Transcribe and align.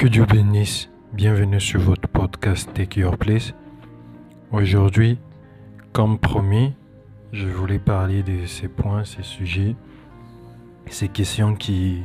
Que 0.00 0.08
Dieu 0.08 0.24
bénisse. 0.24 0.88
Bienvenue 1.12 1.60
sur 1.60 1.78
votre 1.78 2.08
podcast 2.08 2.72
Take 2.72 3.00
Your 3.00 3.18
Place. 3.18 3.52
Aujourd'hui, 4.50 5.18
comme 5.92 6.18
promis, 6.18 6.72
je 7.32 7.46
voulais 7.46 7.78
parler 7.78 8.22
de 8.22 8.46
ces 8.46 8.68
points, 8.68 9.04
ces 9.04 9.22
sujets, 9.22 9.76
ces 10.86 11.08
questions 11.08 11.54
qui 11.54 11.98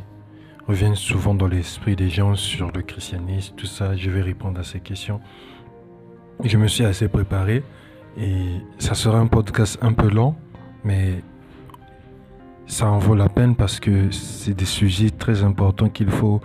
reviennent 0.67 0.95
souvent 0.95 1.33
dans 1.33 1.47
l'esprit 1.47 1.95
des 1.95 2.09
gens 2.09 2.35
sur 2.35 2.69
le 2.73 2.81
christianisme, 2.81 3.55
tout 3.55 3.65
ça. 3.65 3.95
Je 3.95 4.09
vais 4.09 4.21
répondre 4.21 4.59
à 4.59 4.65
ces 4.65 4.81
questions. 4.81 5.21
Je 6.43 6.57
me 6.57 6.67
suis 6.67 6.83
assez 6.83 7.07
préparé 7.07 7.63
et 8.17 8.57
ça 8.77 8.93
sera 8.93 9.19
un 9.19 9.27
podcast 9.27 9.79
un 9.81 9.93
peu 9.93 10.09
long, 10.09 10.35
mais 10.83 11.23
ça 12.67 12.89
en 12.89 12.99
vaut 12.99 13.15
la 13.15 13.29
peine 13.29 13.55
parce 13.55 13.79
que 13.79 14.11
c'est 14.11 14.53
des 14.53 14.65
sujets 14.65 15.11
très 15.11 15.43
importants 15.43 15.87
qu'il 15.87 16.09
faut 16.09 16.41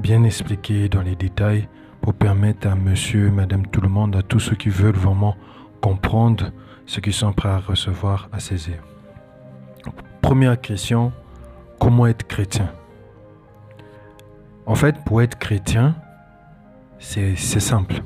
bien 0.00 0.24
expliquer 0.24 0.88
dans 0.88 1.02
les 1.02 1.14
détails 1.14 1.68
pour 2.00 2.14
permettre 2.14 2.66
à 2.66 2.74
monsieur, 2.74 3.30
madame, 3.30 3.66
tout 3.66 3.80
le 3.80 3.88
monde, 3.88 4.16
à 4.16 4.22
tous 4.22 4.40
ceux 4.40 4.56
qui 4.56 4.70
veulent 4.70 4.96
vraiment 4.96 5.36
comprendre 5.80 6.50
ce 6.86 7.00
qu'ils 7.00 7.12
sont 7.12 7.32
prêts 7.32 7.50
à 7.50 7.58
recevoir, 7.58 8.28
à 8.32 8.40
saisir. 8.40 8.76
Première 10.22 10.60
question, 10.60 11.12
comment 11.78 12.06
être 12.06 12.26
chrétien? 12.26 12.72
En 14.66 14.74
fait, 14.74 14.96
pour 15.04 15.20
être 15.20 15.38
chrétien, 15.38 15.94
c'est 16.98 17.36
simple. 17.36 18.02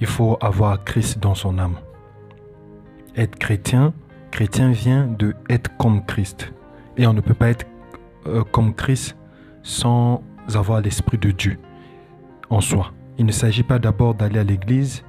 Il 0.00 0.06
faut 0.06 0.38
avoir 0.40 0.82
Christ 0.84 1.18
dans 1.18 1.34
son 1.34 1.58
âme. 1.58 1.76
Être 3.16 3.36
chrétien, 3.36 3.92
chrétien 4.30 4.70
vient 4.70 5.06
de 5.06 5.34
être 5.48 5.76
comme 5.76 6.04
Christ. 6.04 6.52
Et 6.96 7.06
on 7.06 7.12
ne 7.12 7.20
peut 7.20 7.34
pas 7.34 7.48
être 7.48 7.66
euh, 8.26 8.42
comme 8.44 8.74
Christ 8.74 9.16
sans 9.62 10.22
avoir 10.52 10.80
l'Esprit 10.80 11.18
de 11.18 11.30
Dieu 11.30 11.58
en 12.50 12.60
soi. 12.60 12.92
Il 13.18 13.26
ne 13.26 13.32
s'agit 13.32 13.62
pas 13.62 13.78
d'abord 13.78 14.14
d'aller 14.14 14.38
à 14.38 14.44
l'église 14.44 15.04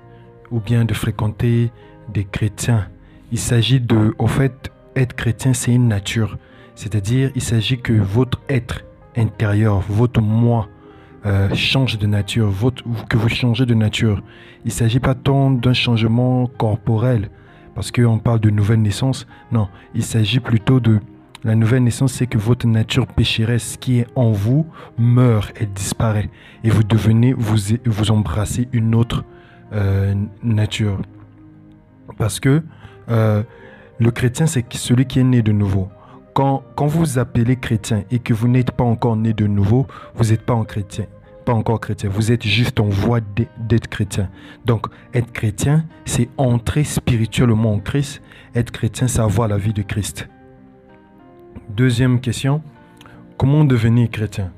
ou 0.51 0.59
bien 0.59 0.85
de 0.85 0.93
fréquenter 0.93 1.71
des 2.13 2.23
chrétiens. 2.23 2.87
Il 3.31 3.39
s'agit 3.39 3.79
de, 3.79 4.13
au 4.19 4.27
fait, 4.27 4.71
être 4.95 5.13
chrétien, 5.13 5.53
c'est 5.53 5.73
une 5.73 5.87
nature. 5.87 6.37
C'est-à-dire, 6.75 7.31
il 7.35 7.41
s'agit 7.41 7.79
que 7.79 7.93
votre 7.93 8.41
être 8.49 8.83
intérieur, 9.17 9.79
votre 9.89 10.21
moi, 10.21 10.67
euh, 11.25 11.53
change 11.55 11.97
de 11.97 12.05
nature, 12.05 12.51
que 13.09 13.17
vous 13.17 13.29
changez 13.29 13.65
de 13.65 13.73
nature. 13.73 14.21
Il 14.63 14.67
ne 14.67 14.73
s'agit 14.73 14.99
pas 14.99 15.15
tant 15.15 15.49
d'un 15.49 15.73
changement 15.73 16.47
corporel, 16.47 17.29
parce 17.73 17.91
qu'on 17.91 18.19
parle 18.19 18.39
de 18.39 18.49
nouvelle 18.49 18.81
naissance. 18.81 19.25
Non, 19.51 19.67
il 19.95 20.03
s'agit 20.03 20.39
plutôt 20.39 20.79
de 20.79 20.99
la 21.45 21.53
nouvelle 21.53 21.83
naissance, 21.83 22.13
c'est 22.13 22.25
que 22.25 22.39
votre 22.39 22.65
nature 22.65 23.05
pécheresse 23.05 23.77
qui 23.79 23.99
est 23.99 24.07
en 24.15 24.31
vous 24.31 24.65
meurt, 24.97 25.53
elle 25.59 25.71
disparaît. 25.71 26.31
Et 26.63 26.71
vous 26.71 26.83
devenez, 26.83 27.33
vous, 27.33 27.77
vous 27.85 28.11
embrassez 28.11 28.67
une 28.73 28.95
autre 28.95 29.23
euh, 29.71 30.15
nature. 30.41 30.99
Parce 32.17 32.39
que 32.39 32.63
euh, 33.09 33.43
le 33.99 34.09
chrétien, 34.09 34.47
c'est 34.47 34.65
celui 34.73 35.05
qui 35.05 35.19
est 35.19 35.23
né 35.23 35.43
de 35.43 35.51
nouveau. 35.51 35.87
Quand, 36.33 36.63
quand 36.75 36.87
vous 36.87 37.19
appelez 37.19 37.57
chrétien 37.57 38.03
et 38.09 38.17
que 38.17 38.33
vous 38.33 38.47
n'êtes 38.47 38.71
pas 38.71 38.83
encore 38.83 39.15
né 39.15 39.31
de 39.33 39.45
nouveau, 39.45 39.85
vous 40.15 40.31
n'êtes 40.31 40.41
pas 40.41 40.53
en 40.53 40.65
chrétien 40.65 41.05
pas 41.45 41.53
encore 41.53 41.79
chrétien, 41.79 42.09
vous 42.09 42.31
êtes 42.31 42.41
juste 42.41 42.79
en 42.79 42.89
voie 42.89 43.19
d'être 43.59 43.87
chrétien. 43.87 44.29
Donc, 44.65 44.87
être 45.13 45.31
chrétien, 45.31 45.85
c'est 46.05 46.27
entrer 46.37 46.83
spirituellement 46.83 47.73
en 47.73 47.79
Christ. 47.79 48.23
Être 48.55 48.71
chrétien, 48.71 49.07
c'est 49.07 49.19
avoir 49.19 49.47
la 49.47 49.59
vie 49.59 49.71
de 49.71 49.83
Christ. 49.83 50.27
Deuxième 51.69 52.19
question, 52.19 52.61
comment 53.37 53.63
devenir 53.65 54.09
chrétien? 54.09 54.51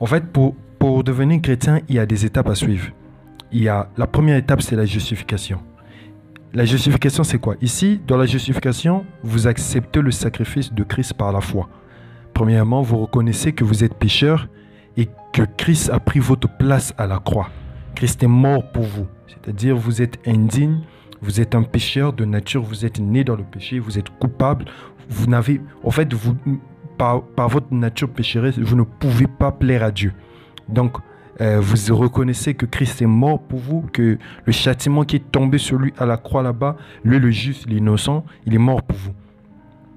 En 0.00 0.06
fait, 0.06 0.24
pour, 0.32 0.54
pour 0.78 1.04
devenir 1.04 1.40
chrétien, 1.42 1.80
il 1.88 1.96
y 1.96 1.98
a 1.98 2.06
des 2.06 2.24
étapes 2.24 2.48
à 2.48 2.54
suivre. 2.54 2.88
Il 3.52 3.62
y 3.62 3.68
a, 3.68 3.88
la 3.96 4.06
première 4.06 4.36
étape, 4.36 4.62
c'est 4.62 4.76
la 4.76 4.86
justification. 4.86 5.60
La 6.52 6.64
justification, 6.64 7.24
c'est 7.24 7.38
quoi? 7.38 7.56
Ici, 7.60 8.00
dans 8.06 8.16
la 8.16 8.26
justification, 8.26 9.04
vous 9.22 9.46
acceptez 9.46 10.00
le 10.00 10.10
sacrifice 10.10 10.72
de 10.72 10.84
Christ 10.84 11.14
par 11.14 11.32
la 11.32 11.40
foi. 11.40 11.68
Premièrement, 12.32 12.82
vous 12.82 12.98
reconnaissez 12.98 13.52
que 13.52 13.64
vous 13.64 13.84
êtes 13.84 13.94
pécheur 13.94 14.48
et 14.96 15.08
que 15.32 15.42
Christ 15.56 15.90
a 15.90 15.98
pris 16.00 16.20
votre 16.20 16.48
place 16.48 16.94
à 16.96 17.06
la 17.06 17.18
croix. 17.18 17.48
Christ 17.94 18.22
est 18.22 18.28
mort 18.28 18.70
pour 18.72 18.84
vous. 18.84 19.06
C'est-à-dire, 19.26 19.76
vous 19.76 20.00
êtes 20.00 20.18
indigne, 20.26 20.80
vous 21.20 21.40
êtes 21.40 21.54
un 21.54 21.62
pécheur 21.62 22.12
de 22.12 22.24
nature, 22.24 22.62
vous 22.62 22.84
êtes 22.84 23.00
né 23.00 23.24
dans 23.24 23.36
le 23.36 23.44
péché, 23.44 23.78
vous 23.78 23.98
êtes 23.98 24.10
coupable, 24.18 24.66
vous 25.08 25.26
n'avez, 25.26 25.60
en 25.82 25.90
fait, 25.90 26.12
vous, 26.12 26.36
par, 26.96 27.48
votre 27.48 27.72
nature 27.72 28.08
pécheresse, 28.08 28.58
vous 28.58 28.76
ne 28.76 28.82
pouvez 28.82 29.26
pas 29.26 29.52
plaire 29.52 29.82
à 29.82 29.90
Dieu. 29.90 30.12
Donc, 30.68 30.96
euh, 31.40 31.60
vous 31.60 31.96
reconnaissez 31.96 32.54
que 32.54 32.66
Christ 32.66 33.02
est 33.02 33.06
mort 33.06 33.40
pour 33.40 33.58
vous, 33.58 33.82
que 33.92 34.18
le 34.44 34.52
châtiment 34.52 35.02
qui 35.04 35.16
est 35.16 35.32
tombé 35.32 35.58
sur 35.58 35.78
lui 35.78 35.92
à 35.98 36.06
la 36.06 36.16
croix 36.16 36.42
là-bas, 36.42 36.76
lui 37.04 37.18
le 37.18 37.30
juste, 37.30 37.68
l'innocent, 37.68 38.24
il 38.46 38.54
est 38.54 38.58
mort 38.58 38.82
pour 38.82 38.96
vous. 38.96 39.12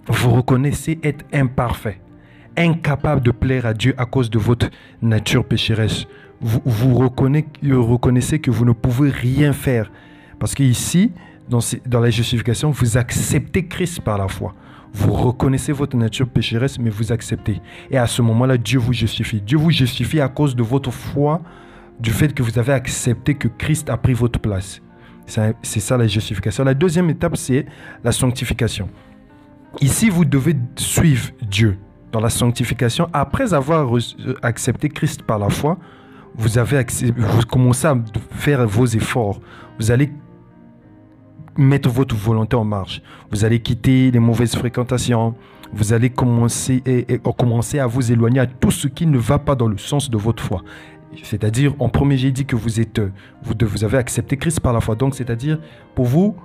Vous 0.07 0.31
reconnaissez 0.31 0.99
être 1.03 1.25
imparfait, 1.33 1.99
incapable 2.55 3.21
de 3.21 3.31
plaire 3.31 3.65
à 3.65 3.73
Dieu 3.73 3.93
à 3.97 4.05
cause 4.05 4.29
de 4.29 4.39
votre 4.39 4.69
nature 5.01 5.45
pécheresse. 5.45 6.05
Vous, 6.39 6.61
vous 6.65 6.95
reconnaissez, 6.95 8.39
que 8.39 8.51
vous 8.51 8.65
ne 8.65 8.71
pouvez 8.71 9.09
rien 9.09 9.53
faire. 9.53 9.91
Parce 10.39 10.55
qu'ici, 10.55 11.11
dans, 11.49 11.59
dans 11.85 11.99
la 11.99 12.09
justification, 12.09 12.71
vous 12.71 12.97
acceptez 12.97 13.67
Christ 13.67 14.01
par 14.01 14.17
la 14.17 14.27
foi. 14.27 14.53
Vous 14.97 15.13
reconnaissez 15.13 15.71
votre 15.71 15.95
nature 15.95 16.27
pécheresse, 16.27 16.79
mais 16.79 16.89
vous 16.89 17.11
acceptez. 17.11 17.61
Et 17.91 17.97
à 17.99 18.07
ce 18.07 18.23
moment-là, 18.23 18.57
Dieu 18.57 18.79
vous 18.79 18.93
justifie. 18.93 19.39
Dieu 19.41 19.57
vous 19.57 19.69
justifie 19.69 20.19
à 20.19 20.27
cause 20.27 20.55
de 20.55 20.63
votre 20.63 20.89
foi, 20.91 21.39
du 21.99 22.09
fait 22.09 22.33
que 22.33 22.41
vous 22.41 22.57
avez 22.57 22.73
accepté 22.73 23.35
que 23.35 23.47
Christ 23.47 23.91
a 23.91 23.97
pris 23.97 24.13
votre 24.13 24.39
place. 24.39 24.81
C'est 25.27 25.79
ça 25.79 25.97
la 25.97 26.07
justification. 26.07 26.63
La 26.63 26.73
deuxième 26.73 27.09
étape, 27.11 27.37
c'est 27.37 27.67
la 28.03 28.11
sanctification. 28.11 28.89
Ici, 29.81 30.09
vous 30.09 30.25
devez 30.25 30.55
suivre 30.77 31.29
Dieu 31.47 31.77
dans 32.11 32.19
la 32.19 32.31
sanctification. 32.31 33.07
Après 33.13 33.53
avoir 33.53 33.87
accepté 34.41 34.89
Christ 34.89 35.21
par 35.21 35.37
la 35.37 35.49
foi, 35.49 35.77
vous, 36.35 36.57
avez 36.57 36.83
vous 37.15 37.45
commencez 37.45 37.85
à 37.85 37.95
faire 38.31 38.65
vos 38.67 38.85
efforts. 38.85 39.39
Vous 39.79 39.91
allez 39.91 40.11
mettre 41.57 41.89
votre 41.89 42.15
volonté 42.15 42.55
en 42.55 42.63
marche. 42.63 43.01
Vous 43.31 43.45
allez 43.45 43.59
quitter 43.59 44.11
les 44.11 44.19
mauvaises 44.19 44.55
fréquentations. 44.55 45.35
Vous 45.73 45.93
allez 45.93 46.09
commencer, 46.09 46.81
et, 46.85 47.19
à 47.79 47.87
vous 47.87 48.11
éloigner 48.11 48.39
à 48.39 48.47
tout 48.47 48.71
ce 48.71 48.87
qui 48.87 49.05
ne 49.05 49.17
va 49.17 49.37
pas 49.37 49.55
dans 49.55 49.67
le 49.67 49.77
sens 49.77 50.09
de 50.09 50.17
votre 50.17 50.41
foi. 50.41 50.63
C'est-à-dire, 51.23 51.73
en 51.79 51.89
premier, 51.89 52.17
j'ai 52.17 52.31
dit 52.31 52.45
que 52.45 52.55
vous 52.55 52.79
êtes, 52.79 53.01
vous, 53.43 53.53
vous 53.61 53.83
avez 53.83 53.97
accepté 53.97 54.37
Christ 54.37 54.59
par 54.59 54.73
la 54.73 54.81
foi. 54.81 54.95
Donc, 54.95 55.15
c'est-à-dire, 55.15 55.59
pour 55.95 56.05
vous, 56.05 56.35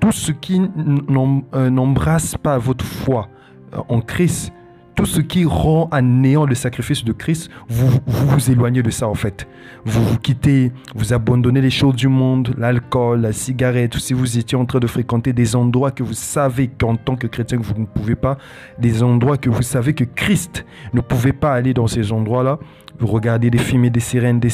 tout 0.00 0.12
ce 0.12 0.32
qui 0.32 0.60
euh, 0.60 1.70
n'embrasse 1.70 2.36
pas 2.36 2.58
votre 2.58 2.84
foi 2.84 3.28
euh, 3.74 3.78
en 3.88 4.00
Christ, 4.00 4.52
tout 5.00 5.06
ce 5.06 5.22
qui 5.22 5.46
rend 5.46 5.88
à 5.92 6.02
néant 6.02 6.44
le 6.44 6.54
sacrifice 6.54 7.04
de 7.06 7.12
Christ, 7.12 7.50
vous, 7.70 7.88
vous, 8.06 8.50
éloignez 8.50 8.82
de 8.82 8.90
ça 8.90 9.08
en 9.08 9.14
fait. 9.14 9.48
Vous 9.86 10.04
vous 10.04 10.18
quittez, 10.18 10.72
vous 10.94 11.14
abandonnez 11.14 11.62
les 11.62 11.70
choses 11.70 11.94
du 11.94 12.08
monde, 12.08 12.54
l'alcool, 12.58 13.22
la 13.22 13.32
cigarette, 13.32 13.96
si 13.96 14.12
vous 14.12 14.36
étiez 14.36 14.58
en 14.58 14.66
train 14.66 14.78
de 14.78 14.86
fréquenter 14.86 15.32
des 15.32 15.56
endroits 15.56 15.90
que 15.90 16.02
vous 16.02 16.12
savez 16.12 16.68
qu'en 16.68 16.96
tant 16.96 17.16
que 17.16 17.26
chrétien 17.26 17.56
vous 17.62 17.80
ne 17.80 17.86
pouvez 17.86 18.14
pas, 18.14 18.36
des 18.78 19.02
endroits 19.02 19.38
que 19.38 19.48
vous 19.48 19.62
savez 19.62 19.94
que 19.94 20.04
Christ 20.04 20.66
ne 20.92 21.00
pouvait 21.00 21.32
pas 21.32 21.54
aller 21.54 21.72
dans 21.72 21.86
ces 21.86 22.12
endroits-là, 22.12 22.58
vous 22.98 23.06
regardez 23.06 23.48
des 23.48 23.56
films 23.56 23.86
et 23.86 23.90
des 23.90 24.00
sirènes 24.00 24.38
des. 24.38 24.50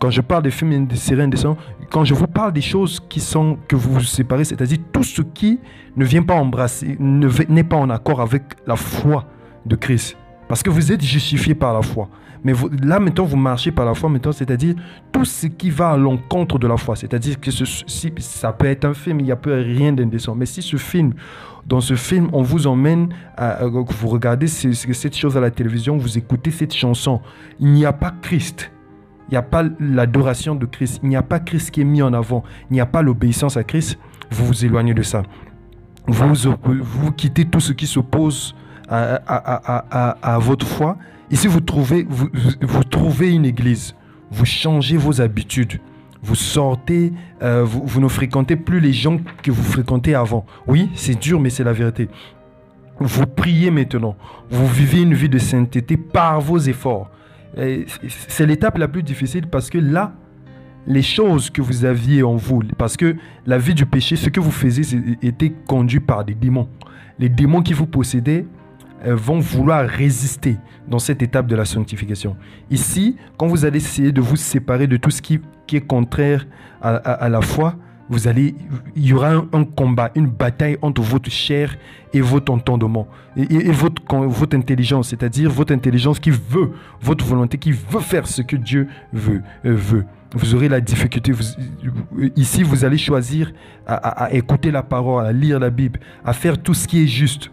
Quand 0.00 0.10
je 0.10 0.22
parle 0.22 0.44
des 0.44 0.50
films 0.50 0.72
et 0.72 0.78
des 0.78 0.96
sirènes 0.96 1.28
des 1.28 1.42
quand 1.90 2.06
je 2.06 2.14
vous 2.14 2.26
parle 2.26 2.54
des 2.54 2.62
choses 2.62 3.00
qui 3.10 3.20
sont 3.20 3.58
que 3.68 3.76
vous 3.76 3.92
vous 3.92 4.00
séparez, 4.00 4.44
c'est-à-dire 4.44 4.78
tout 4.94 5.02
ce 5.02 5.20
qui 5.20 5.60
ne 5.94 6.06
vient 6.06 6.22
pas 6.22 6.36
embrasser, 6.36 6.96
n'est 6.98 7.64
pas 7.64 7.76
en 7.76 7.90
accord 7.90 8.22
avec 8.22 8.44
la 8.66 8.76
foi 8.76 9.26
de 9.66 9.76
Christ. 9.76 10.16
Parce 10.48 10.62
que 10.62 10.70
vous 10.70 10.92
êtes 10.92 11.02
justifié 11.02 11.54
par 11.54 11.72
la 11.74 11.82
foi. 11.82 12.08
Mais 12.44 12.52
là, 12.82 13.00
maintenant, 13.00 13.24
vous 13.24 13.38
marchez 13.38 13.72
par 13.72 13.86
la 13.86 13.94
foi, 13.94 14.10
maintenant, 14.10 14.32
c'est-à-dire 14.32 14.74
tout 15.10 15.24
ce 15.24 15.46
qui 15.46 15.70
va 15.70 15.92
à 15.92 15.96
l'encontre 15.96 16.58
de 16.58 16.66
la 16.66 16.76
foi. 16.76 16.94
C'est-à-dire 16.94 17.40
que 17.40 17.50
si, 17.50 18.12
ça 18.18 18.52
peut 18.52 18.66
être 18.66 18.84
un 18.84 18.92
film, 18.92 19.20
il 19.20 19.24
n'y 19.24 19.32
a 19.32 19.36
peu 19.36 19.54
rien 19.54 19.94
d'indécent. 19.94 20.34
Mais 20.34 20.44
si 20.44 20.60
ce 20.60 20.76
film, 20.76 21.14
dans 21.66 21.80
ce 21.80 21.94
film, 21.94 22.28
on 22.34 22.42
vous 22.42 22.66
emmène, 22.66 23.08
à, 23.38 23.64
vous 23.64 24.08
regardez 24.08 24.46
cette 24.46 25.16
chose 25.16 25.38
à 25.38 25.40
la 25.40 25.50
télévision, 25.50 25.96
vous 25.96 26.18
écoutez 26.18 26.50
cette 26.50 26.74
chanson, 26.74 27.22
il 27.58 27.68
n'y 27.68 27.86
a 27.86 27.94
pas 27.94 28.12
Christ. 28.20 28.70
Il 29.28 29.32
n'y 29.32 29.38
a 29.38 29.42
pas 29.42 29.64
l'adoration 29.80 30.54
de 30.54 30.66
Christ. 30.66 31.00
Il 31.02 31.08
n'y 31.08 31.16
a 31.16 31.22
pas 31.22 31.40
Christ 31.40 31.70
qui 31.70 31.80
est 31.80 31.84
mis 31.84 32.02
en 32.02 32.12
avant. 32.12 32.44
Il 32.70 32.74
n'y 32.74 32.80
a 32.80 32.86
pas 32.86 33.00
l'obéissance 33.00 33.56
à 33.56 33.64
Christ. 33.64 33.98
Vous 34.30 34.44
vous 34.44 34.66
éloignez 34.66 34.92
de 34.92 35.02
ça. 35.02 35.22
Vous, 36.06 36.34
vous 36.62 37.12
quittez 37.12 37.46
tout 37.46 37.60
ce 37.60 37.72
qui 37.72 37.86
s'oppose 37.86 38.54
à, 38.88 40.38
votre 40.40 40.66
foi. 40.66 40.96
Ici, 41.30 41.46
vous 41.46 41.60
trouvez, 41.60 42.06
vous, 42.08 42.84
trouvez 42.84 43.32
une 43.32 43.44
église. 43.44 43.94
Vous 44.30 44.44
changez 44.44 44.96
vos 44.96 45.20
habitudes. 45.20 45.80
Vous 46.22 46.34
sortez, 46.34 47.12
euh, 47.42 47.64
vous, 47.64 47.82
vous, 47.84 48.00
ne 48.00 48.08
fréquentez 48.08 48.56
plus 48.56 48.80
les 48.80 48.94
gens 48.94 49.18
que 49.42 49.50
vous 49.50 49.62
fréquentez 49.62 50.14
avant. 50.14 50.46
Oui, 50.66 50.90
c'est 50.94 51.18
dur, 51.18 51.38
mais 51.38 51.50
c'est 51.50 51.64
la 51.64 51.74
vérité. 51.74 52.08
Vous 52.98 53.26
priez 53.26 53.70
maintenant. 53.70 54.16
Vous 54.50 54.66
vivez 54.66 55.02
une 55.02 55.14
vie 55.14 55.28
de 55.28 55.38
sainteté 55.38 55.96
par 55.96 56.40
vos 56.40 56.58
efforts. 56.58 57.10
C'est 58.28 58.46
l'étape 58.46 58.78
la 58.78 58.88
plus 58.88 59.02
difficile 59.02 59.46
parce 59.46 59.70
que 59.70 59.78
là, 59.78 60.12
les 60.86 61.02
choses 61.02 61.50
que 61.50 61.62
vous 61.62 61.84
aviez 61.84 62.22
en 62.22 62.36
vous, 62.36 62.62
parce 62.76 62.96
que 62.96 63.16
la 63.46 63.58
vie 63.58 63.74
du 63.74 63.86
péché, 63.86 64.16
ce 64.16 64.28
que 64.28 64.40
vous 64.40 64.50
faisiez, 64.50 64.84
était 65.22 65.52
conduit 65.66 66.00
par 66.00 66.24
des 66.24 66.34
démons. 66.34 66.68
Les 67.18 67.28
démons 67.28 67.62
qui 67.62 67.72
vous 67.72 67.86
possédaient 67.86 68.46
vont 69.04 69.38
vouloir 69.38 69.86
résister 69.86 70.56
dans 70.88 70.98
cette 70.98 71.22
étape 71.22 71.46
de 71.46 71.56
la 71.56 71.64
sanctification. 71.64 72.36
Ici, 72.70 73.16
quand 73.36 73.46
vous 73.46 73.64
allez 73.64 73.78
essayer 73.78 74.12
de 74.12 74.20
vous 74.20 74.36
séparer 74.36 74.86
de 74.86 74.96
tout 74.96 75.10
ce 75.10 75.22
qui, 75.22 75.40
est 75.72 75.80
contraire 75.80 76.46
à 76.80 77.28
la 77.28 77.40
foi, 77.40 77.76
vous 78.08 78.28
allez, 78.28 78.54
il 78.94 79.06
y 79.06 79.12
aura 79.12 79.32
un, 79.52 79.64
combat, 79.64 80.10
une 80.14 80.26
bataille 80.26 80.76
entre 80.82 81.00
votre 81.00 81.30
chair 81.30 81.76
et 82.12 82.20
votre 82.20 82.52
entendement 82.52 83.08
et, 83.36 83.70
votre, 83.72 84.02
votre 84.26 84.56
intelligence, 84.56 85.08
c'est-à-dire 85.08 85.50
votre 85.50 85.72
intelligence 85.72 86.18
qui 86.18 86.30
veut, 86.30 86.72
votre 87.00 87.24
volonté 87.24 87.56
qui 87.56 87.72
veut 87.72 88.00
faire 88.00 88.26
ce 88.26 88.42
que 88.42 88.56
Dieu 88.56 88.88
veut. 89.12 89.42
Euh, 89.64 89.74
veut. 89.74 90.04
Vous 90.34 90.54
aurez 90.54 90.68
la 90.68 90.80
difficulté. 90.80 91.32
ici, 92.36 92.62
vous 92.64 92.84
allez 92.84 92.98
choisir 92.98 93.52
à, 93.86 94.32
écouter 94.32 94.72
la 94.72 94.82
parole, 94.82 95.24
à 95.24 95.32
lire 95.32 95.60
la 95.60 95.70
Bible, 95.70 96.00
à 96.24 96.32
faire 96.32 96.60
tout 96.60 96.74
ce 96.74 96.88
qui 96.88 97.04
est 97.04 97.06
juste, 97.06 97.52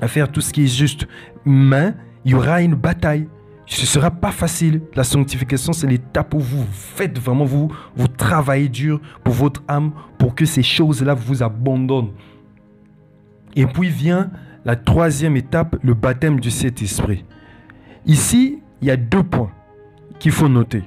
à 0.00 0.08
faire 0.08 0.30
tout 0.30 0.40
ce 0.40 0.52
qui 0.52 0.64
est 0.64 0.76
juste. 0.76 1.06
Mais 1.44 1.94
il 2.24 2.32
y 2.32 2.34
aura 2.34 2.62
une 2.62 2.74
bataille 2.74 3.28
ce 3.68 3.82
ne 3.82 3.86
sera 3.86 4.10
pas 4.10 4.32
facile. 4.32 4.80
La 4.94 5.04
sanctification, 5.04 5.72
c'est 5.72 5.86
l'étape 5.86 6.34
où 6.34 6.40
vous 6.40 6.64
faites 6.72 7.18
vraiment, 7.18 7.44
vous, 7.44 7.70
vous 7.94 8.08
travaillez 8.08 8.68
dur 8.68 9.00
pour 9.22 9.34
votre 9.34 9.62
âme, 9.68 9.92
pour 10.18 10.34
que 10.34 10.46
ces 10.46 10.62
choses-là 10.62 11.14
vous 11.14 11.42
abandonnent. 11.42 12.12
Et 13.54 13.66
puis 13.66 13.90
vient 13.90 14.30
la 14.64 14.74
troisième 14.74 15.36
étape, 15.36 15.76
le 15.82 15.94
baptême 15.94 16.40
du 16.40 16.50
Saint-Esprit. 16.50 17.24
Ici, 18.06 18.58
il 18.80 18.88
y 18.88 18.90
a 18.90 18.96
deux 18.96 19.22
points 19.22 19.50
qu'il 20.18 20.32
faut 20.32 20.48
noter. 20.48 20.82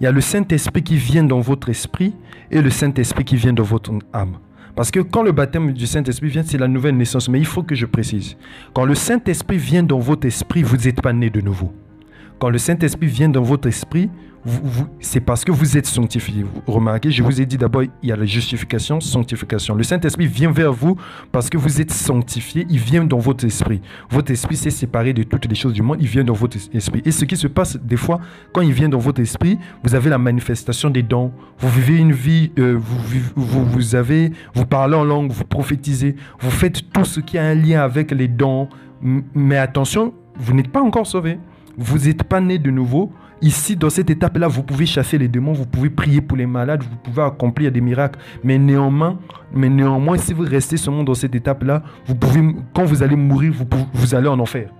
Il 0.00 0.04
y 0.04 0.06
a 0.06 0.12
le 0.12 0.20
Saint-Esprit 0.20 0.82
qui 0.82 0.96
vient 0.96 1.24
dans 1.24 1.40
votre 1.40 1.68
esprit 1.68 2.14
et 2.50 2.60
le 2.60 2.70
Saint-Esprit 2.70 3.24
qui 3.24 3.36
vient 3.36 3.52
dans 3.52 3.62
votre 3.62 3.92
âme. 4.12 4.38
Parce 4.76 4.90
que 4.90 5.00
quand 5.00 5.22
le 5.22 5.32
baptême 5.32 5.72
du 5.72 5.86
Saint-Esprit 5.86 6.28
vient, 6.28 6.42
c'est 6.44 6.58
la 6.58 6.68
nouvelle 6.68 6.96
naissance. 6.96 7.28
Mais 7.28 7.38
il 7.38 7.46
faut 7.46 7.62
que 7.62 7.74
je 7.74 7.86
précise. 7.86 8.36
Quand 8.72 8.84
le 8.84 8.94
Saint-Esprit 8.94 9.58
vient 9.58 9.82
dans 9.82 10.00
votre 10.00 10.26
esprit, 10.26 10.62
vous 10.62 10.76
n'êtes 10.76 11.00
pas 11.00 11.12
né 11.12 11.30
de 11.30 11.40
nouveau. 11.40 11.72
Quand 12.44 12.50
le 12.50 12.58
Saint-Esprit 12.58 13.06
vient 13.06 13.30
dans 13.30 13.40
votre 13.40 13.68
esprit, 13.68 14.10
c'est 15.00 15.20
parce 15.20 15.46
que 15.46 15.50
vous 15.50 15.78
êtes 15.78 15.86
sanctifié. 15.86 16.44
remarquez, 16.66 17.10
je 17.10 17.22
vous 17.22 17.40
ai 17.40 17.46
dit 17.46 17.56
d'abord, 17.56 17.84
il 17.84 18.08
y 18.10 18.12
a 18.12 18.16
la 18.16 18.26
justification, 18.26 19.00
sanctification. 19.00 19.74
Le 19.74 19.82
Saint-Esprit 19.82 20.26
vient 20.26 20.52
vers 20.52 20.70
vous 20.70 20.94
parce 21.32 21.48
que 21.48 21.56
vous 21.56 21.80
êtes 21.80 21.90
sanctifié, 21.90 22.66
il 22.68 22.78
vient 22.78 23.02
dans 23.02 23.16
votre 23.16 23.46
esprit. 23.46 23.80
Votre 24.10 24.32
esprit 24.32 24.56
s'est 24.56 24.68
séparé 24.68 25.14
de 25.14 25.22
toutes 25.22 25.46
les 25.46 25.54
choses 25.54 25.72
du 25.72 25.80
monde, 25.80 25.96
il 26.00 26.06
vient 26.06 26.22
dans 26.22 26.34
votre 26.34 26.58
esprit. 26.74 27.00
Et 27.06 27.12
ce 27.12 27.24
qui 27.24 27.34
se 27.34 27.46
passe 27.46 27.78
des 27.78 27.96
fois, 27.96 28.20
quand 28.52 28.60
il 28.60 28.74
vient 28.74 28.90
dans 28.90 28.98
votre 28.98 29.22
esprit, 29.22 29.58
vous 29.82 29.94
avez 29.94 30.10
la 30.10 30.18
manifestation 30.18 30.90
des 30.90 31.02
dons. 31.02 31.32
Vous 31.58 31.70
vivez 31.70 31.96
une 31.96 32.12
vie, 32.12 32.52
euh, 32.58 32.78
vous, 32.78 33.64
vous, 33.64 34.66
parlez 34.66 34.96
en 34.96 35.04
langue, 35.04 35.30
vous 35.30 35.44
prophétisez, 35.44 36.14
vous 36.40 36.50
faites 36.50 36.92
tout 36.92 37.06
ce 37.06 37.20
qui 37.20 37.38
a 37.38 37.44
un 37.46 37.54
lien 37.54 37.80
avec 37.80 38.10
les 38.10 38.28
dons. 38.28 38.68
Mais 39.00 39.56
attention, 39.56 40.12
vous 40.36 40.52
n'êtes 40.52 40.68
pas 40.68 40.82
encore 40.82 41.06
sauvé. 41.06 41.38
Vous 41.76 41.98
n'êtes 41.98 42.22
pas 42.24 42.40
né 42.40 42.58
de 42.58 42.70
nouveau. 42.70 43.12
Ici, 43.42 43.76
dans 43.76 43.90
cette 43.90 44.10
étape-là, 44.10 44.48
vous 44.48 44.62
pouvez 44.62 44.86
chasser 44.86 45.18
les 45.18 45.28
démons, 45.28 45.52
vous 45.52 45.66
pouvez 45.66 45.90
prier 45.90 46.20
pour 46.20 46.36
les 46.36 46.46
malades, 46.46 46.82
vous 46.82 46.96
pouvez 46.96 47.22
accomplir 47.22 47.70
des 47.72 47.80
miracles. 47.80 48.18
Mais 48.42 48.58
néanmoins, 48.58 49.18
mais 49.52 49.68
néanmoins 49.68 50.16
si 50.16 50.32
vous 50.32 50.44
restez 50.44 50.76
seulement 50.76 51.04
dans 51.04 51.14
cette 51.14 51.34
étape-là, 51.34 51.82
vous 52.06 52.14
pouvez, 52.14 52.54
quand 52.72 52.84
vous 52.84 53.02
allez 53.02 53.16
mourir, 53.16 53.52
vous, 53.52 53.66
vous 53.92 54.14
allez 54.14 54.28
en 54.28 54.38
enfer. 54.38 54.70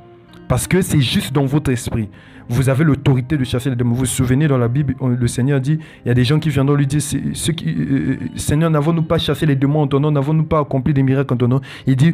Parce 0.49 0.67
que 0.67 0.83
c'est 0.83 1.01
juste 1.01 1.33
dans 1.33 1.47
votre 1.47 1.71
esprit. 1.71 2.09
Vous 2.49 2.69
avez 2.69 2.85
l'autorité 2.85 3.39
de 3.39 3.45
chasser 3.45 3.71
les 3.71 3.77
démons. 3.77 3.95
Vous 3.95 4.01
vous 4.01 4.07
souvenez 4.07 4.47
dans 4.47 4.59
la 4.59 4.69
Bible, 4.69 4.95
le 5.01 5.27
Seigneur 5.27 5.61
dit, 5.61 5.79
il 6.05 6.09
y 6.09 6.11
a 6.11 6.15
des 6.15 6.25
gens 6.25 6.39
qui 6.39 6.51
viendront 6.51 6.75
lui 6.75 6.87
dire, 6.87 7.01
euh, 7.15 7.33
euh, 7.67 8.17
Seigneur, 8.37 8.71
n'avons-nous 8.71 9.03
pas 9.03 9.19
chassé 9.19 9.47
les 9.47 9.57
démons 9.57 9.81
en 9.83 9.87
ton 9.87 10.01
nom, 10.01 10.11
n'avons-nous 10.11 10.45
pas 10.45 10.61
accompli 10.61 10.93
des 10.93 11.03
miracles 11.03 11.33
en 11.33 11.37
ton 11.39 11.49
nom? 11.49 11.61
Il 11.87 11.97
dit, 11.97 12.13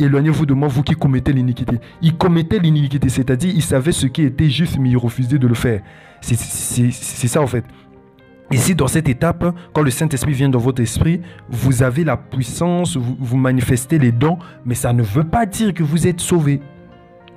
éloignez-vous 0.00 0.46
de 0.46 0.54
moi, 0.54 0.68
vous 0.68 0.82
qui 0.82 0.94
commettez 0.94 1.32
l'iniquité. 1.32 1.78
Il 2.00 2.16
commettait 2.16 2.58
l'iniquité, 2.58 3.08
c'est-à-dire 3.08 3.52
il 3.54 3.62
savait 3.62 3.92
ce 3.92 4.06
qui 4.06 4.22
était 4.22 4.50
juste, 4.50 4.78
mais 4.78 4.90
il 4.90 4.96
refusait 4.96 5.38
de 5.38 5.46
le 5.46 5.54
faire. 5.54 5.80
C'est 6.20 7.28
ça 7.28 7.40
en 7.40 7.46
fait. 7.46 7.64
Ici, 8.50 8.74
dans 8.74 8.86
cette 8.86 9.08
étape, 9.08 9.54
quand 9.72 9.80
le 9.80 9.90
Saint-Esprit 9.90 10.32
vient 10.32 10.48
dans 10.50 10.58
votre 10.58 10.82
esprit, 10.82 11.22
vous 11.48 11.82
avez 11.82 12.04
la 12.04 12.18
puissance, 12.18 12.98
vous, 12.98 13.16
vous 13.18 13.36
manifestez 13.38 13.98
les 13.98 14.12
dons, 14.12 14.38
mais 14.66 14.74
ça 14.74 14.92
ne 14.92 15.02
veut 15.02 15.24
pas 15.24 15.46
dire 15.46 15.72
que 15.72 15.82
vous 15.82 16.06
êtes 16.06 16.20
sauvé 16.20 16.60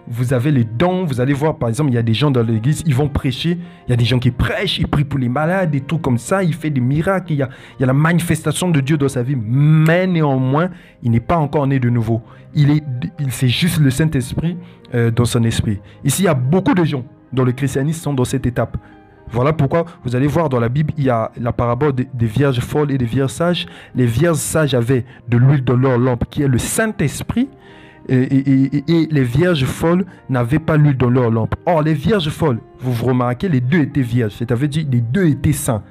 vous 0.08 0.34
avez 0.34 0.52
les 0.52 0.64
dons, 0.64 1.06
vous 1.06 1.20
allez 1.20 1.34
voir 1.34 1.58
par 1.58 1.70
exemple, 1.70 1.90
il 1.92 1.96
y 1.96 1.98
a 1.98 2.04
des 2.04 2.14
gens 2.14 2.32
dans 2.32 2.44
l'église, 2.44 2.84
ils 2.86 2.94
vont 2.94 3.10
prêcher, 3.10 3.58
il 3.88 3.90
y 3.90 3.94
a 3.94 3.96
des 3.96 4.06
gens 4.06 4.20
qui 4.20 4.32
prêchent, 4.32 4.80
ils 4.80 4.88
prient 4.88 5.04
pour 5.04 5.20
les 5.20 5.30
malades, 5.30 5.72
des 5.72 5.82
trucs 5.82 6.02
comme 6.02 6.18
ça, 6.18 6.44
il 6.44 6.54
fait 6.54 6.70
des 6.70 6.82
miracles, 6.82 7.34
il 7.34 7.38
y 7.38 7.44
a, 7.44 7.50
la 7.80 7.94
manifestation 7.94 8.70
de 8.70 8.80
Dieu 8.82 8.98
dans 8.98 9.10
sa 9.10 9.24
vie, 9.24 9.36
mais 9.36 10.08
néanmoins, 10.08 10.70
il 11.04 11.12
n'est 11.12 11.20
pas 11.20 11.38
encore 11.38 11.68
né 11.68 11.80
de 11.80 11.90
nouveau. 11.90 12.22
Il 12.54 12.72
est, 12.72 12.84
il 13.20 13.32
c'est 13.32 13.48
juste 13.48 13.80
le 13.80 13.90
Saint-Esprit 13.90 14.58
euh, 14.94 15.12
dans 15.12 15.26
son 15.26 15.44
esprit. 15.44 15.80
Ici, 16.04 16.24
il 16.24 16.26
y 16.26 16.30
a 16.30 16.34
beaucoup 16.34 16.74
de 16.74 16.84
gens 16.84 17.04
dans 17.34 17.44
le 17.44 17.52
christianisme 17.52 18.02
sont 18.02 18.14
dans 18.14 18.26
cette 18.26 18.46
étape. 18.46 18.78
Voilà 19.32 19.54
pourquoi 19.54 19.86
vous 20.04 20.16
allez 20.16 20.28
voir 20.28 20.50
dans 20.50 20.60
la 20.60 20.70
Bible, 20.70 20.94
il 20.98 21.04
y 21.04 21.10
a 21.10 21.32
la 21.42 21.52
parabole 21.52 21.94
des, 21.94 22.08
des 22.14 22.28
vierges 22.28 22.60
folles 22.60 22.92
et 22.92 22.98
des 22.98 23.06
vierges 23.06 23.32
sages. 23.32 23.66
Les 23.96 24.06
vierges 24.06 24.38
sages 24.38 24.76
avaient 24.76 25.04
de 25.28 25.38
l'huile 25.38 25.64
dans 25.64 25.76
leur 25.76 25.98
lampe, 25.98 26.26
qui 26.30 26.44
est 26.44 26.48
le 26.48 26.60
Saint-Esprit 26.60 27.50
et, 28.08 29.08
les 29.12 29.24
vierges 29.24 29.66
folles 29.66 30.06
n'avaient 30.30 30.60
pas 30.60 30.78
l'huile 30.78 30.98
dans 30.98 31.10
leur 31.10 31.32
lampe. 31.32 31.56
Or, 31.66 31.82
les 31.82 31.94
vierges 31.94 32.30
folles, 32.30 32.60
vous 32.80 32.94
vous 32.94 33.06
remarquez, 33.06 33.50
les 33.50 33.62
deux 33.62 33.82
étaient 33.82 34.02
vierges, 34.02 34.34
c'est-à-dire 34.34 34.86
les 34.92 35.02
deux 35.02 35.28
étaient 35.28 35.54
saints. 35.54 35.84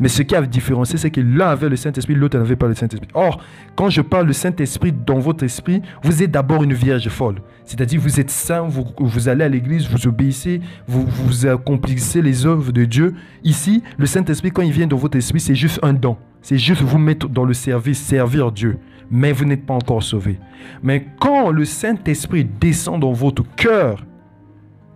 Mais 0.00 0.08
ce 0.08 0.22
qui 0.22 0.34
a 0.34 0.42
différencié, 0.42 0.98
c'est 0.98 1.10
que 1.10 1.20
l'un 1.20 1.48
avait 1.48 1.68
le 1.68 1.76
Saint-Esprit, 1.76 2.14
l'autre 2.14 2.36
n'avait 2.36 2.56
pas 2.56 2.66
le 2.66 2.74
Saint-Esprit. 2.74 3.08
Or, 3.14 3.40
quand 3.76 3.88
je 3.88 4.00
parle 4.00 4.26
du 4.26 4.32
Saint-Esprit 4.32 4.92
dans 4.92 5.18
votre 5.18 5.44
esprit, 5.44 5.80
vous 6.02 6.22
êtes 6.22 6.30
d'abord 6.30 6.64
une 6.64 6.72
vierge 6.72 7.08
folle. 7.08 7.36
C'est-à-dire, 7.64 8.00
vous 8.00 8.18
êtes 8.18 8.30
saint, 8.30 8.62
vous, 8.62 8.84
vous 8.98 9.28
allez 9.28 9.44
à 9.44 9.48
l'église, 9.48 9.88
vous 9.88 10.08
obéissez, 10.08 10.60
vous, 10.88 11.06
vous 11.06 11.46
accomplissez 11.46 12.20
les 12.20 12.46
œuvres 12.46 12.72
de 12.72 12.84
Dieu. 12.84 13.14
Ici, 13.44 13.82
le 13.96 14.06
Saint-Esprit, 14.06 14.50
quand 14.50 14.62
il 14.62 14.72
vient 14.72 14.88
dans 14.88 14.96
votre 14.96 15.16
esprit, 15.16 15.40
c'est 15.40 15.54
juste 15.54 15.78
un 15.82 15.92
don. 15.92 16.16
C'est 16.40 16.58
juste 16.58 16.82
vous 16.82 16.98
mettre 16.98 17.28
dans 17.28 17.44
le 17.44 17.54
service, 17.54 18.00
servir 18.00 18.50
Dieu 18.50 18.78
mais 19.12 19.30
vous 19.30 19.44
n'êtes 19.44 19.66
pas 19.66 19.74
encore 19.74 20.02
sauvé. 20.02 20.40
Mais 20.82 21.06
quand 21.20 21.50
le 21.50 21.64
Saint-Esprit 21.66 22.44
descend 22.44 23.00
dans 23.00 23.12
votre 23.12 23.44
cœur, 23.54 24.04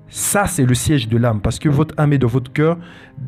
ça 0.09 0.47
c'est 0.47 0.65
le 0.65 0.75
siège 0.75 1.07
de 1.07 1.19
l'âme, 1.19 1.41
parce 1.41 1.59
que 1.59 1.69
votre 1.69 1.95
âme 1.99 2.15
est 2.15 2.19
dans 2.19 2.27
votre 2.27 2.51
cœur. 2.51 2.79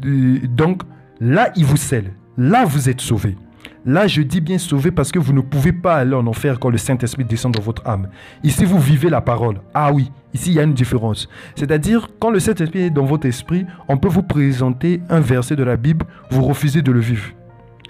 Donc 0.02 0.82
là, 1.20 1.52
il 1.54 1.66
vous 1.66 1.76
scelle. 1.76 2.14
Là, 2.38 2.64
vous 2.64 2.88
êtes 2.88 3.02
sauvé. 3.02 3.36
Là, 3.84 4.06
je 4.06 4.22
dis 4.22 4.40
bien 4.40 4.58
sauvé 4.58 4.90
parce 4.90 5.12
que 5.12 5.18
vous 5.18 5.32
ne 5.32 5.40
pouvez 5.40 5.72
pas 5.72 5.96
aller 5.96 6.14
en 6.14 6.26
enfer 6.26 6.58
quand 6.58 6.70
le 6.70 6.78
Saint-Esprit 6.78 7.24
descend 7.24 7.54
dans 7.54 7.62
votre 7.62 7.86
âme. 7.86 8.08
Ici, 8.42 8.64
vous 8.64 8.78
vivez 8.78 9.10
la 9.10 9.20
parole. 9.20 9.60
Ah 9.74 9.92
oui, 9.92 10.10
ici, 10.32 10.50
il 10.50 10.54
y 10.54 10.60
a 10.60 10.62
une 10.62 10.74
différence. 10.74 11.28
C'est-à-dire, 11.54 12.08
quand 12.18 12.30
le 12.30 12.40
Saint-Esprit 12.40 12.80
est 12.80 12.90
dans 12.90 13.04
votre 13.04 13.26
esprit, 13.26 13.66
on 13.88 13.96
peut 13.96 14.08
vous 14.08 14.22
présenter 14.22 15.00
un 15.10 15.20
verset 15.20 15.56
de 15.56 15.64
la 15.64 15.76
Bible, 15.76 16.06
vous 16.30 16.42
refusez 16.44 16.82
de 16.82 16.92
le 16.92 17.00
vivre. 17.00 17.32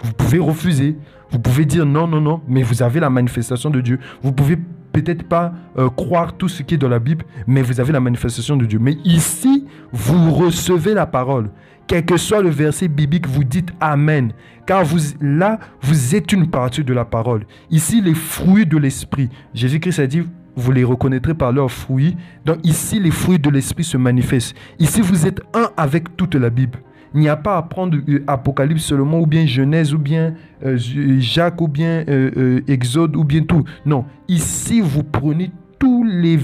Vous 0.03 0.13
pouvez 0.13 0.39
refuser. 0.39 0.97
Vous 1.31 1.39
pouvez 1.39 1.65
dire 1.65 1.85
non, 1.85 2.07
non, 2.07 2.21
non, 2.21 2.41
mais 2.47 2.63
vous 2.63 2.81
avez 2.81 2.99
la 2.99 3.09
manifestation 3.09 3.69
de 3.69 3.81
Dieu. 3.81 3.99
Vous 4.21 4.31
pouvez 4.31 4.57
peut-être 4.91 5.23
pas 5.23 5.53
euh, 5.77 5.89
croire 5.89 6.33
tout 6.33 6.47
ce 6.47 6.63
qui 6.63 6.75
est 6.75 6.77
dans 6.77 6.89
la 6.89 6.99
Bible, 6.99 7.25
mais 7.45 7.61
vous 7.61 7.79
avez 7.79 7.93
la 7.93 7.99
manifestation 7.99 8.57
de 8.57 8.65
Dieu. 8.65 8.79
Mais 8.79 8.97
ici, 9.03 9.65
vous 9.91 10.33
recevez 10.33 10.93
la 10.93 11.05
parole. 11.05 11.51
Quel 11.87 12.05
que 12.05 12.17
soit 12.17 12.41
le 12.41 12.49
verset 12.49 12.87
biblique, 12.87 13.27
vous 13.27 13.43
dites 13.43 13.71
Amen. 13.79 14.31
Car 14.65 14.83
là, 15.21 15.59
vous 15.81 16.15
êtes 16.15 16.31
une 16.31 16.47
partie 16.47 16.83
de 16.83 16.93
la 16.93 17.05
parole. 17.05 17.45
Ici, 17.71 18.01
les 18.01 18.13
fruits 18.13 18.67
de 18.67 18.77
l'esprit. 18.77 19.29
Jésus-Christ 19.55 19.99
a 19.99 20.05
dit, 20.05 20.23
vous 20.55 20.71
les 20.71 20.83
reconnaîtrez 20.83 21.33
par 21.33 21.51
leurs 21.51 21.71
fruits. 21.71 22.15
Donc 22.45 22.57
ici, 22.63 22.99
les 22.99 23.11
fruits 23.11 23.39
de 23.39 23.49
l'esprit 23.49 23.83
se 23.83 23.97
manifestent. 23.97 24.55
Ici, 24.77 25.01
vous 25.01 25.25
êtes 25.25 25.41
un 25.53 25.69
avec 25.77 26.15
toute 26.17 26.35
la 26.35 26.49
Bible. 26.49 26.79
Il 27.13 27.21
n'y 27.21 27.29
a 27.29 27.35
pas 27.35 27.57
à 27.57 27.61
prendre 27.63 27.97
euh, 28.07 28.23
Apocalypse 28.27 28.83
seulement, 28.83 29.19
ou 29.19 29.25
bien 29.25 29.45
Genèse, 29.45 29.93
ou 29.93 29.97
bien 29.97 30.33
euh, 30.63 30.77
Jacques, 30.77 31.61
ou 31.61 31.67
bien 31.67 32.03
euh, 32.07 32.61
Exode, 32.67 33.15
ou 33.15 33.23
bien 33.23 33.43
tout. 33.43 33.63
Non, 33.85 34.05
ici 34.27 34.81
vous 34.81 35.03
prenez 35.03 35.51
tous 35.79 36.03
les, 36.03 36.37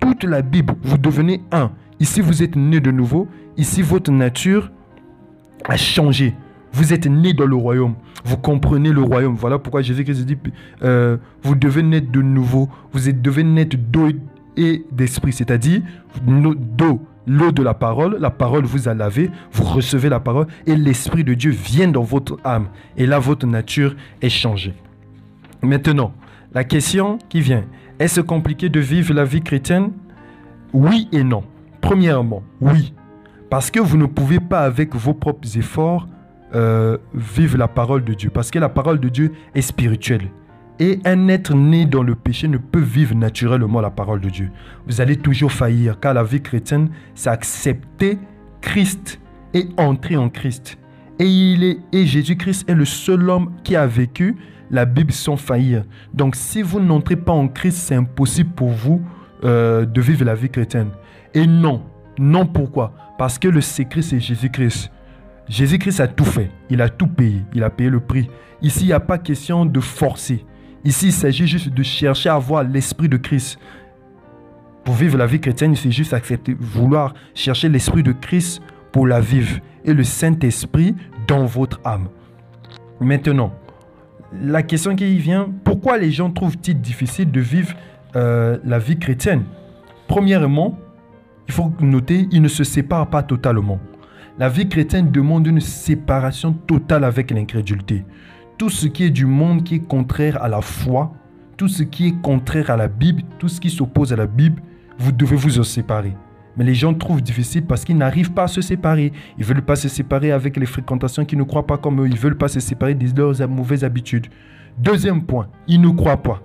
toute 0.00 0.24
la 0.24 0.42
Bible, 0.42 0.74
vous 0.82 0.98
devenez 0.98 1.42
un. 1.52 1.70
Ici 2.00 2.20
vous 2.20 2.42
êtes 2.42 2.56
né 2.56 2.80
de 2.80 2.90
nouveau, 2.90 3.28
ici 3.56 3.82
votre 3.82 4.10
nature 4.10 4.70
a 5.68 5.76
changé. 5.76 6.34
Vous 6.72 6.92
êtes 6.92 7.06
né 7.06 7.32
dans 7.32 7.46
le 7.46 7.56
royaume. 7.56 7.94
Vous 8.24 8.36
comprenez 8.36 8.90
le 8.90 9.00
royaume. 9.00 9.34
Voilà 9.34 9.58
pourquoi 9.58 9.80
Jésus-Christ 9.80 10.26
dit, 10.26 10.36
vous 11.42 11.54
devez 11.54 11.82
naître 11.82 12.10
de 12.12 12.20
nouveau. 12.20 12.68
Vous 12.92 13.10
devez 13.12 13.44
naître 13.44 13.78
d'eau 13.78 14.10
et 14.56 14.84
d'esprit. 14.90 15.32
C'est-à-dire, 15.32 15.82
l'eau 16.26 17.52
de 17.52 17.62
la 17.62 17.74
parole, 17.74 18.18
la 18.20 18.30
parole 18.30 18.64
vous 18.64 18.88
a 18.88 18.94
lavé, 18.94 19.30
vous 19.52 19.64
recevez 19.64 20.08
la 20.08 20.20
parole 20.20 20.46
et 20.66 20.76
l'Esprit 20.76 21.24
de 21.24 21.34
Dieu 21.34 21.50
vient 21.50 21.88
dans 21.88 22.02
votre 22.02 22.38
âme. 22.44 22.68
Et 22.96 23.06
là, 23.06 23.18
votre 23.18 23.46
nature 23.46 23.96
est 24.22 24.28
changée. 24.28 24.74
Maintenant, 25.62 26.12
la 26.52 26.64
question 26.64 27.18
qui 27.28 27.40
vient, 27.40 27.64
est-ce 27.98 28.20
compliqué 28.20 28.68
de 28.68 28.80
vivre 28.80 29.14
la 29.14 29.24
vie 29.24 29.42
chrétienne? 29.42 29.92
Oui 30.72 31.08
et 31.12 31.24
non. 31.24 31.44
Premièrement, 31.80 32.42
oui, 32.60 32.92
parce 33.48 33.70
que 33.70 33.78
vous 33.78 33.96
ne 33.96 34.06
pouvez 34.06 34.40
pas 34.40 34.60
avec 34.60 34.94
vos 34.94 35.14
propres 35.14 35.56
efforts 35.56 36.08
euh, 36.54 36.98
vivre 37.14 37.58
la 37.58 37.68
parole 37.68 38.04
de 38.04 38.14
Dieu, 38.14 38.30
parce 38.30 38.50
que 38.50 38.58
la 38.58 38.68
parole 38.68 38.98
de 38.98 39.08
Dieu 39.08 39.32
est 39.54 39.62
spirituelle. 39.62 40.28
Et 40.78 40.98
un 41.04 41.28
être 41.28 41.54
né 41.54 41.86
dans 41.86 42.02
le 42.02 42.14
péché 42.14 42.48
ne 42.48 42.58
peut 42.58 42.80
vivre 42.80 43.14
naturellement 43.14 43.80
la 43.80 43.90
parole 43.90 44.20
de 44.20 44.28
Dieu. 44.28 44.50
Vous 44.86 45.00
allez 45.00 45.16
toujours 45.16 45.52
faillir, 45.52 45.98
car 46.00 46.12
la 46.12 46.22
vie 46.22 46.42
chrétienne, 46.42 46.90
c'est 47.14 47.30
accepter 47.30 48.18
Christ 48.60 49.20
et 49.54 49.68
entrer 49.78 50.16
en 50.16 50.28
Christ. 50.28 50.78
Et, 51.18 51.78
Jésus-Christ 51.92 52.68
est 52.68 52.74
le 52.74 52.84
seul 52.84 53.28
homme 53.30 53.52
qui 53.64 53.74
a 53.74 53.86
vécu 53.86 54.36
la 54.70 54.84
Bible 54.84 55.12
sans 55.12 55.36
faillir. 55.36 55.84
Donc 56.12 56.36
si 56.36 56.60
vous 56.60 56.80
n'entrez 56.80 57.16
pas 57.16 57.32
en 57.32 57.48
Christ, 57.48 57.78
c'est 57.78 57.94
impossible 57.94 58.50
pour 58.50 58.70
vous 58.70 59.00
euh, 59.44 59.86
de 59.86 60.00
vivre 60.00 60.24
la 60.24 60.34
vie 60.34 60.50
chrétienne. 60.50 60.90
Et 61.32 61.46
non, 61.46 61.82
non 62.18 62.44
pourquoi? 62.44 62.92
Parce 63.16 63.38
que 63.38 63.48
le 63.48 63.60
secret, 63.60 64.02
c'est 64.02 64.20
Jésus-Christ. 64.20 64.90
Jésus-Christ 65.48 66.00
a 66.00 66.08
tout 66.08 66.24
fait. 66.24 66.50
Il 66.68 66.82
a 66.82 66.88
tout 66.88 67.06
payé. 67.06 67.42
Il 67.54 67.62
a 67.62 67.70
payé 67.70 67.88
le 67.88 68.00
prix. 68.00 68.28
Ici, 68.62 68.80
il 68.82 68.86
n'y 68.88 68.92
a 68.92 69.00
pas 69.00 69.18
question 69.18 69.64
de 69.64 69.80
forcer. 69.80 70.44
Ici, 70.86 71.06
il 71.06 71.12
s'agit 71.12 71.48
juste 71.48 71.70
de 71.70 71.82
chercher 71.82 72.28
à 72.28 72.36
avoir 72.36 72.62
l'esprit 72.62 73.08
de 73.08 73.16
Christ. 73.16 73.58
Pour 74.84 74.94
vivre 74.94 75.18
la 75.18 75.26
vie 75.26 75.40
chrétienne, 75.40 75.72
il 75.72 75.76
faut 75.76 75.90
juste 75.90 76.12
accepter, 76.12 76.56
vouloir 76.56 77.12
chercher 77.34 77.68
l'esprit 77.68 78.04
de 78.04 78.12
Christ 78.12 78.62
pour 78.92 79.08
la 79.08 79.20
vivre. 79.20 79.58
Et 79.84 79.92
le 79.92 80.04
Saint-Esprit 80.04 80.94
dans 81.26 81.44
votre 81.44 81.80
âme. 81.84 82.06
Maintenant, 83.00 83.52
la 84.40 84.62
question 84.62 84.94
qui 84.94 85.18
vient, 85.18 85.50
pourquoi 85.64 85.98
les 85.98 86.12
gens 86.12 86.30
trouvent-ils 86.30 86.80
difficile 86.80 87.32
de 87.32 87.40
vivre 87.40 87.74
euh, 88.14 88.58
la 88.64 88.78
vie 88.78 88.96
chrétienne? 88.96 89.42
Premièrement, 90.06 90.78
il 91.48 91.52
faut 91.52 91.72
noter, 91.80 92.28
ils 92.30 92.42
ne 92.42 92.48
se 92.48 92.62
séparent 92.62 93.10
pas 93.10 93.24
totalement. 93.24 93.80
La 94.38 94.48
vie 94.48 94.68
chrétienne 94.68 95.10
demande 95.10 95.48
une 95.48 95.60
séparation 95.60 96.52
totale 96.52 97.02
avec 97.02 97.32
l'incrédulité 97.32 98.04
tout 98.58 98.70
ce 98.70 98.86
qui 98.86 99.04
est 99.04 99.10
du 99.10 99.26
monde 99.26 99.64
qui 99.64 99.76
est 99.76 99.86
contraire 99.86 100.42
à 100.42 100.48
la 100.48 100.60
foi, 100.60 101.12
tout 101.56 101.68
ce 101.68 101.82
qui 101.82 102.08
est 102.08 102.20
contraire 102.22 102.70
à 102.70 102.76
la 102.76 102.88
Bible, 102.88 103.22
tout 103.38 103.48
ce 103.48 103.60
qui 103.60 103.70
s'oppose 103.70 104.12
à 104.12 104.16
la 104.16 104.26
Bible, 104.26 104.62
vous 104.98 105.12
devez 105.12 105.36
vous 105.36 105.58
en 105.58 105.62
séparer. 105.62 106.16
Mais 106.56 106.64
les 106.64 106.74
gens 106.74 106.94
trouvent 106.94 107.22
difficile 107.22 107.66
parce 107.66 107.84
qu'ils 107.84 107.98
n'arrivent 107.98 108.32
pas 108.32 108.44
à 108.44 108.48
se 108.48 108.62
séparer. 108.62 109.12
Ils 109.36 109.42
ne 109.42 109.44
veulent 109.44 109.64
pas 109.64 109.76
se 109.76 109.88
séparer 109.88 110.32
avec 110.32 110.56
les 110.56 110.64
fréquentations 110.64 111.26
qui 111.26 111.36
ne 111.36 111.42
croient 111.42 111.66
pas 111.66 111.76
comme 111.76 112.00
eux. 112.00 112.06
Ils 112.06 112.14
ne 112.14 112.18
veulent 112.18 112.38
pas 112.38 112.48
se 112.48 112.60
séparer 112.60 112.94
de 112.94 113.06
leurs 113.14 113.48
mauvaises 113.48 113.84
habitudes. 113.84 114.28
Deuxième 114.78 115.24
point, 115.24 115.48
ils 115.68 115.80
ne 115.80 115.90
croient 115.90 116.22
pas. 116.22 116.42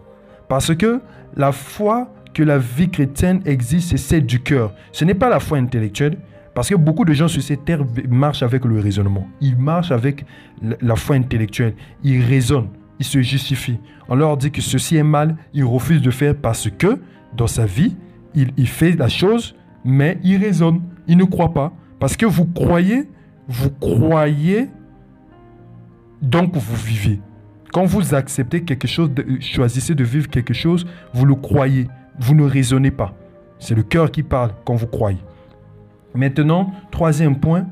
Parce 0.49 0.75
que 0.75 1.01
la 1.37 1.53
foi 1.53 2.13
que 2.33 2.43
la 2.43 2.57
vie 2.57 2.89
chrétienne 2.89 3.41
existe, 3.45 3.91
c'est 3.91 3.97
celle 3.97 4.25
du 4.25 4.41
cœur. 4.41 4.73
Ce 4.91 5.05
n'est 5.05 5.13
pas 5.13 5.29
la 5.29 5.39
foi 5.39 5.57
intellectuelle, 5.57 6.17
parce 6.53 6.69
que 6.69 6.75
beaucoup 6.75 7.05
de 7.05 7.13
gens 7.13 7.27
sur 7.27 7.41
cette 7.41 7.63
terre 7.65 7.85
marchent 8.09 8.43
avec 8.43 8.65
le 8.65 8.79
raisonnement. 8.79 9.27
Ils 9.39 9.57
marchent 9.57 9.91
avec 9.91 10.25
la 10.81 10.95
foi 10.95 11.15
intellectuelle. 11.15 11.75
Ils 12.03 12.23
raisonnent. 12.23 12.69
Ils 12.99 13.05
se 13.05 13.21
justifient. 13.21 13.79
On 14.09 14.15
leur 14.15 14.35
dit 14.37 14.51
que 14.51 14.61
ceci 14.61 14.97
est 14.97 15.03
mal. 15.03 15.37
Ils 15.53 15.63
refusent 15.63 16.01
de 16.01 16.11
faire 16.11 16.35
parce 16.35 16.69
que 16.69 16.99
dans 17.35 17.47
sa 17.47 17.65
vie, 17.65 17.95
il, 18.35 18.67
fait 18.67 18.91
la 18.91 19.07
chose, 19.07 19.55
mais 19.85 20.17
il 20.23 20.37
raisonne. 20.37 20.81
Il 21.07 21.17
ne 21.17 21.23
croit 21.23 21.53
pas. 21.53 21.73
Parce 21.99 22.17
que 22.17 22.25
vous 22.25 22.45
croyez, 22.45 23.09
vous 23.47 23.69
croyez, 23.69 24.69
donc 26.21 26.55
vous 26.55 26.75
vivez. 26.75 27.19
Quand 27.71 27.85
vous 27.85 28.13
acceptez 28.13 28.63
quelque 28.63 28.87
chose, 28.87 29.09
choisissez 29.39 29.95
de 29.95 30.03
vivre 30.03 30.27
quelque 30.27 30.53
chose, 30.53 30.85
vous 31.13 31.25
le 31.25 31.35
croyez. 31.35 31.87
Vous 32.19 32.35
ne 32.35 32.43
raisonnez 32.43 32.91
pas. 32.91 33.15
C'est 33.59 33.75
le 33.75 33.83
cœur 33.83 34.11
qui 34.11 34.23
parle 34.23 34.51
quand 34.65 34.75
vous 34.75 34.87
croyez. 34.87 35.19
Maintenant, 36.13 36.71
troisième 36.91 37.39
point, 37.39 37.65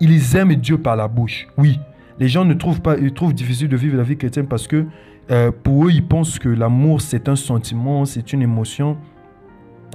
ils 0.00 0.36
aiment 0.36 0.54
Dieu 0.54 0.78
par 0.78 0.96
la 0.96 1.08
bouche. 1.08 1.48
Oui, 1.56 1.78
les 2.18 2.28
gens 2.28 2.44
ne 2.44 2.54
trouvent 2.54 2.80
pas, 2.80 2.98
ils 2.98 3.12
trouvent 3.12 3.34
difficile 3.34 3.68
de 3.68 3.76
vivre 3.76 3.96
la 3.96 4.02
vie 4.02 4.16
chrétienne 4.16 4.46
parce 4.46 4.66
que 4.66 4.86
euh, 5.30 5.50
pour 5.50 5.86
eux, 5.86 5.90
ils 5.90 6.04
pensent 6.04 6.38
que 6.38 6.48
l'amour, 6.48 7.00
c'est 7.00 7.28
un 7.28 7.36
sentiment, 7.36 8.04
c'est 8.04 8.32
une 8.32 8.42
émotion. 8.42 8.98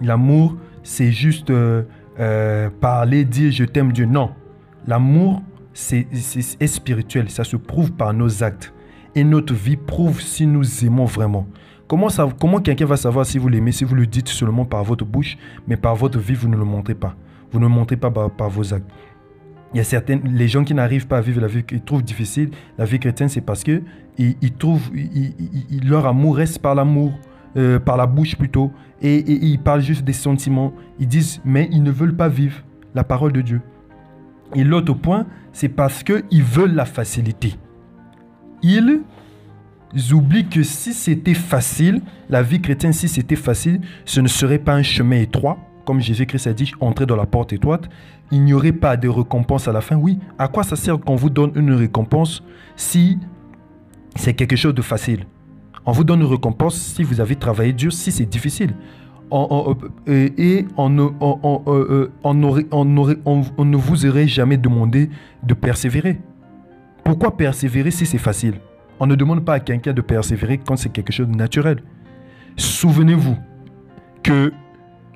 L'amour, 0.02 0.56
c'est 0.84 1.12
juste 1.12 1.50
euh, 1.50 1.84
euh, 2.20 2.70
parler, 2.82 3.26
dire 3.26 3.52
je 3.52 3.64
t'aime 3.66 3.92
Dieu. 3.92 4.06
Non, 4.06 4.32
l'amour, 4.88 5.42
c'est 5.74 6.08
spirituel, 6.66 7.30
ça 7.30 7.44
se 7.44 7.58
prouve 7.58 7.92
par 7.92 8.14
nos 8.14 8.44
actes. 8.44 8.74
Et 9.14 9.24
notre 9.24 9.54
vie 9.54 9.78
prouve 9.78 10.22
si 10.22 10.46
nous 10.48 10.84
aimons 10.84 11.06
vraiment. 11.06 11.48
Comment, 11.88 12.08
comment 12.40 12.60
quelqu'un 12.60 12.86
va 12.86 12.98
savoir 12.98 13.26
si 13.26 13.38
vous 13.38 13.48
l'aimez, 13.48 13.72
si 13.72 13.84
vous 13.84 13.96
le 13.96 14.08
dites 14.08 14.30
seulement 14.30 14.66
par 14.66 14.84
votre 14.84 15.06
bouche, 15.06 15.38
mais 15.68 15.78
par 15.78 15.96
votre 15.96 16.20
vie, 16.20 16.34
vous 16.34 16.50
ne 16.50 16.58
le 16.58 16.66
montrez 16.66 16.96
pas? 16.96 17.16
Vous 17.56 17.62
ne 17.62 17.68
montrez 17.68 17.96
pas 17.96 18.12
par, 18.12 18.50
vos 18.50 18.74
actes. 18.74 18.90
Il 19.74 19.78
y 19.78 19.80
a 19.80 19.86
certaines, 19.86 20.22
les 20.36 20.50
gens 20.50 20.66
qui 20.66 20.74
n'arrivent 20.74 21.08
pas 21.08 21.20
à 21.20 21.22
vivre 21.22 21.40
la 21.40 21.48
vie 21.48 21.64
qu'ils 21.64 21.82
trouvent 21.82 22.04
difficile, 22.04 22.50
la 22.78 22.84
vie 22.84 23.00
chrétienne, 23.00 23.30
c'est 23.30 23.42
parce 23.42 23.64
que 23.64 23.82
ils, 24.18 24.54
trouvent, 24.54 24.92
leur 25.86 26.06
amour 26.06 26.36
reste 26.36 26.60
par 26.60 26.76
l'amour, 26.76 27.14
euh, 27.56 27.80
par 27.80 27.96
la 27.96 28.08
bouche 28.08 28.36
plutôt, 28.36 28.72
et, 29.02 29.20
ils 29.32 29.60
parlent 29.60 29.82
juste 29.82 30.04
des 30.04 30.14
sentiments. 30.14 30.74
Ils 31.00 31.08
disent, 31.08 31.42
mais 31.46 31.70
ils 31.72 31.82
ne 31.82 31.92
veulent 31.92 32.16
pas 32.16 32.28
vivre 32.28 32.58
la 32.94 33.06
parole 33.06 33.32
de 33.32 33.42
Dieu. 33.42 33.62
Et 34.54 34.66
l'autre 34.66 34.94
point, 34.94 35.26
c'est 35.54 35.70
parce 35.70 36.04
qu'ils 36.04 36.44
veulent 36.44 36.76
la 36.76 36.86
facilité. 36.86 37.56
Ils 38.64 39.02
oublient 40.12 40.50
que 40.50 40.64
si 40.64 40.94
c'était 40.94 41.34
facile, 41.34 42.02
la 42.30 42.42
vie 42.42 42.60
chrétienne, 42.60 42.94
si 42.94 43.08
c'était 43.08 43.38
facile, 43.38 43.80
ce 44.04 44.20
ne 44.20 44.28
serait 44.28 44.60
pas 44.60 44.74
un 44.74 44.84
chemin 44.84 45.22
étroit, 45.22 45.58
comme 45.86 46.02
Jésus-Christ 46.02 46.48
a 46.48 46.54
dit, 46.54 46.72
entrez 46.80 47.06
dans 47.06 47.16
la 47.16 47.26
porte 47.26 47.54
étroite, 47.54 47.88
il 48.32 48.44
n'y 48.44 48.54
aurait 48.54 48.72
pas 48.72 48.98
de 48.98 49.08
récompense 49.08 49.68
à 49.68 49.72
la 49.72 49.82
fin. 49.82 49.96
Oui, 49.96 50.20
à 50.38 50.48
quoi 50.48 50.64
ça 50.64 50.76
sert 50.76 51.00
qu'on 51.00 51.16
vous 51.16 51.30
donne 51.30 51.52
une 51.56 51.72
récompense 51.74 52.44
si 52.76 53.20
c'est 54.16 54.34
quelque 54.34 54.56
chose 54.56 54.74
de 54.74 54.82
facile? 54.82 55.26
On 55.86 55.92
vous 55.92 56.04
donne 56.04 56.22
une 56.22 56.28
récompense 56.28 56.76
si 56.76 57.04
vous 57.04 57.22
avez 57.22 57.36
travaillé 57.36 57.72
dur, 57.72 57.94
si 57.94 58.12
c'est 58.12 58.26
difficile. 58.26 58.74
et 60.08 60.66
on 60.78 60.90
ne, 60.90 61.06
vous 63.78 64.06
aurait 64.06 64.28
jamais 64.28 64.58
demandé 64.58 65.10
de 65.44 65.54
persévérer. 65.54 66.20
Pourquoi 67.04 67.38
persévérer 67.38 67.92
si 67.92 68.08
c'est 68.08 68.18
facile? 68.18 68.56
On 69.00 69.06
ne 69.06 69.16
demande 69.16 69.46
pas 69.46 69.56
à 69.56 69.60
quelqu'un 69.60 69.94
de 69.94 70.02
persévérer 70.02 70.58
quand 70.58 70.76
c'est 70.76 70.90
quelque 70.90 71.14
chose 71.14 71.28
de 71.28 71.36
naturel. 71.36 71.84
Souvenez-vous 72.58 73.38
que 74.24 74.52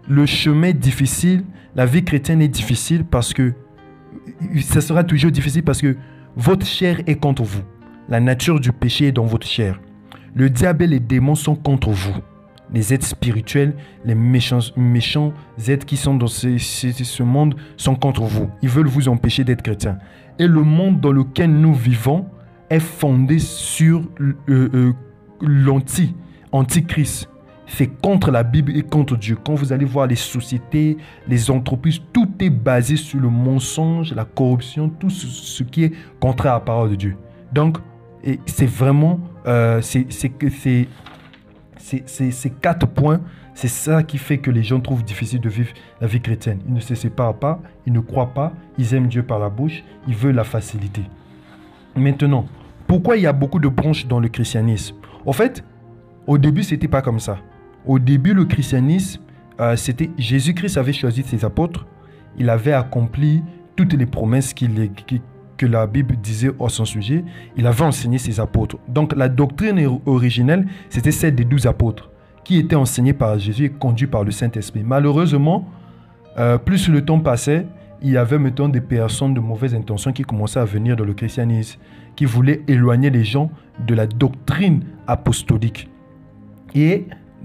le 0.10 0.26
chemin 0.26 0.72
difficile, 0.72 1.44
la 1.76 1.86
vie 1.86 2.04
chrétienne 2.04 2.42
est 2.42 2.48
difficile 2.48 3.06
parce 3.06 3.34
que 3.34 3.54
ça 4.62 4.82
sera 4.82 5.04
toujours 5.04 5.32
difficile 5.32 5.64
parce 5.64 5.82
que 5.82 5.96
votre 6.36 6.66
chair 6.66 7.00
est 7.06 7.16
contre 7.16 7.44
vous. 7.44 7.62
La 8.10 8.20
nature 8.20 8.60
du 8.60 8.72
péché 8.72 9.08
est 9.08 9.12
dans 9.12 9.26
votre 9.26 9.46
chair. 9.46 9.80
Le 10.34 10.50
diable 10.50 10.84
et 10.84 10.88
les 10.88 11.00
démons 11.00 11.36
sont 11.36 11.56
contre 11.56 11.92
vous. 11.92 12.16
Les 12.74 12.94
êtres 12.94 13.06
spirituels, 13.06 13.76
les 14.04 14.16
méchants, 14.16 14.60
méchants 14.76 15.34
êtres 15.68 15.86
qui 15.86 15.98
sont 15.98 16.16
dans 16.16 16.28
ce, 16.28 17.24
monde 17.24 17.56
sont 17.78 17.96
contre 17.96 18.24
vous. 18.24 18.50
Ils 18.62 18.70
veulent 18.70 18.88
vous 18.88 19.10
empêcher 19.10 19.44
d'être 19.44 19.62
chrétien. 19.62 20.00
Et 20.40 20.48
le 20.48 20.62
monde 20.64 21.00
dans 21.00 21.12
lequel 21.12 21.52
nous 21.52 21.74
vivons 21.74 22.26
est 22.70 22.80
fondé 22.80 23.40
sur 23.40 24.04
euh, 24.20 24.36
euh, 24.50 24.94
l'anti, 25.42 26.16
antichrist 26.52 27.30
c'est 27.70 27.88
contre 27.88 28.32
la 28.32 28.44
Bible 28.44 28.76
et 28.76 28.82
contre 28.82 29.16
Dieu. 29.16 29.38
Quand 29.44 29.54
vous 29.54 29.72
allez 29.72 29.86
voir 29.86 30.08
les 30.08 30.16
sociétés, 30.16 30.98
les 31.28 31.52
entreprises, 31.52 32.02
tout 32.12 32.30
est 32.40 32.50
basé 32.50 32.96
sur 32.96 33.20
le 33.20 33.30
mensonge, 33.30 34.14
la 34.14 34.26
corruption, 34.26 34.90
tout 34.90 35.10
ce, 35.10 35.64
qui 35.64 35.84
est 35.84 35.94
contraire 36.20 36.54
à 36.54 36.56
la 36.56 36.62
parole 36.62 36.90
de 36.92 36.96
Dieu. 36.96 37.18
Donc, 37.54 37.78
c'est 38.46 38.66
vraiment 38.66 39.20
euh, 39.48 39.82
ces 39.82 40.10
quatre 42.62 42.88
points, 42.88 43.22
c'est 43.54 43.68
ça 43.68 44.04
qui 44.04 44.18
fait 44.18 44.40
que 44.40 44.52
les 44.52 44.64
gens 44.64 44.80
trouvent 44.80 45.04
difficile 45.04 45.40
de 45.40 45.50
vivre 45.50 45.72
la 46.02 46.08
vie 46.08 46.22
chrétienne. 46.22 46.60
Ils 46.68 46.74
ne 46.74 46.80
se 46.80 46.96
séparent 46.96 47.38
pas, 47.38 47.62
ils 47.86 47.94
ne 47.94 48.00
croient 48.00 48.34
pas, 48.34 48.54
ils 48.78 48.94
aiment 48.94 49.08
Dieu 49.08 49.24
par 49.24 49.40
la 49.40 49.50
bouche, 49.50 49.84
ils 50.08 50.16
veulent 50.16 50.36
la 50.36 50.44
facilité. 50.44 51.04
Maintenant, 51.96 52.46
pourquoi 52.88 53.18
il 53.18 53.24
y 53.24 53.28
a 53.28 53.34
beaucoup 53.34 53.60
de 53.60 53.68
branches 53.68 54.08
dans 54.08 54.20
le 54.20 54.28
christianisme? 54.28 54.96
En 55.26 55.34
fait, 55.34 55.64
au 56.26 56.38
début, 56.38 56.64
c'était 56.64 56.88
pas 56.88 57.02
comme 57.02 57.20
ça. 57.20 57.38
Au 57.86 58.00
début, 58.00 58.34
le 58.34 58.46
christianisme, 58.46 59.22
euh, 59.60 59.76
c'était 59.76 60.10
Jésus-Christ 60.18 60.78
avait 60.78 60.94
choisi 60.94 61.24
ses 61.24 61.44
apôtres. 61.44 61.86
Il 62.38 62.50
avait 62.50 62.74
accompli 62.74 63.44
toutes 63.76 63.94
les 63.94 64.06
promesses 64.06 64.54
que 64.54 65.66
la 65.66 65.88
Bible 65.88 66.16
disait 66.18 66.52
à 66.60 66.70
son 66.70 66.86
sujet. 66.86 67.24
Il 67.58 67.68
avait 67.68 67.84
enseigné 67.84 68.18
ses 68.18 68.40
apôtres. 68.40 68.78
Donc 68.88 69.16
la 69.16 69.28
doctrine 69.30 70.00
originelle, 70.06 70.68
c'était 70.90 71.12
celle 71.12 71.36
des 71.36 71.46
douze 71.46 71.66
apôtres, 71.66 72.10
qui 72.44 72.58
étaient 72.58 72.76
enseignés 72.76 73.14
par 73.14 73.38
Jésus 73.40 73.66
et 73.66 73.70
conduits 73.70 74.08
par 74.08 74.24
le 74.24 74.32
Saint-Esprit. 74.32 74.84
Malheureusement, 74.86 75.68
euh, 76.38 76.58
plus 76.58 76.88
le 76.88 77.04
temps 77.04 77.20
passait, 77.20 77.66
il 78.02 78.12
y 78.12 78.18
avait 78.18 78.40
maintenant 78.40 78.70
des 78.70 78.82
personnes 78.82 79.34
de 79.34 79.40
mauvaises 79.42 79.76
intentions 79.76 80.14
qui 80.14 80.24
commençaient 80.24 80.60
à 80.60 80.66
venir 80.66 80.96
dans 80.96 81.04
le 81.04 81.14
christianisme, 81.14 81.80
qui 82.16 82.26
voulaient 82.26 82.62
éloigner 82.68 83.10
les 83.10 83.26
gens 83.26 83.52
de 83.86 83.94
la 83.94 84.08
doctrine 84.08 84.84
apostolique. 85.08 85.90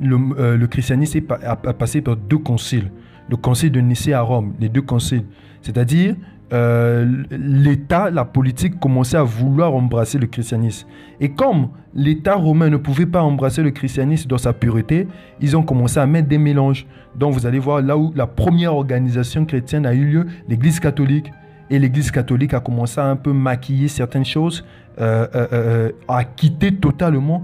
Le, 0.01 0.19
euh, 0.39 0.57
le 0.57 0.67
christianisme 0.67 1.21
a, 1.43 1.57
passé 1.57 2.01
par 2.01 2.17
deux 2.17 2.39
conciles. 2.39 2.91
le 3.29 3.37
concile 3.37 3.73
de 3.73 3.81
Nicée 3.81 4.13
à 4.13 4.21
Rome, 4.21 4.55
les 4.61 4.69
deux 4.69 4.83
conciles. 4.83 5.25
C'est-à-dire, 5.63 6.15
euh, 6.53 7.25
l'État, 7.31 8.11
la 8.11 8.25
politique 8.25 8.79
commençait 8.79 9.17
à 9.17 9.23
vouloir 9.23 9.75
embrasser 9.75 10.19
le 10.19 10.27
christianisme. 10.27 10.87
Et 11.21 11.31
comme 11.31 11.69
l'État 11.95 12.37
romain 12.37 12.69
ne 12.69 12.77
pouvait 12.77 13.07
pas 13.07 13.23
embrasser 13.23 13.63
le 13.63 13.71
christianisme 13.71 14.29
dans 14.29 14.39
sa 14.39 14.53
pureté, 14.53 15.09
ils 15.41 15.57
ont 15.57 15.63
commencé 15.63 15.99
à 15.99 16.07
mettre 16.07 16.29
des 16.29 16.39
mélanges. 16.39 16.87
Donc 17.17 17.33
vous 17.33 17.47
allez 17.47 17.59
voir 17.59 17.81
là 17.81 17.97
où 17.97 18.13
la 18.15 18.27
première 18.27 18.75
organisation 18.75 19.47
chrétienne 19.47 19.87
a 19.87 19.95
eu 19.95 20.05
lieu, 20.05 20.27
l'Église 20.49 20.81
catholique. 20.81 21.31
Et 21.71 21.79
l'Église 21.79 22.11
catholique 22.11 22.55
a 22.55 22.61
commencé 22.61 23.01
à 23.01 23.07
un 23.07 23.17
peu 23.17 23.33
maquiller 23.33 23.89
certaines 23.89 24.25
choses, 24.25 24.65
euh, 25.01 25.27
euh, 25.35 25.93
à 26.09 26.25
quitter 26.25 26.75
totalement 26.75 27.43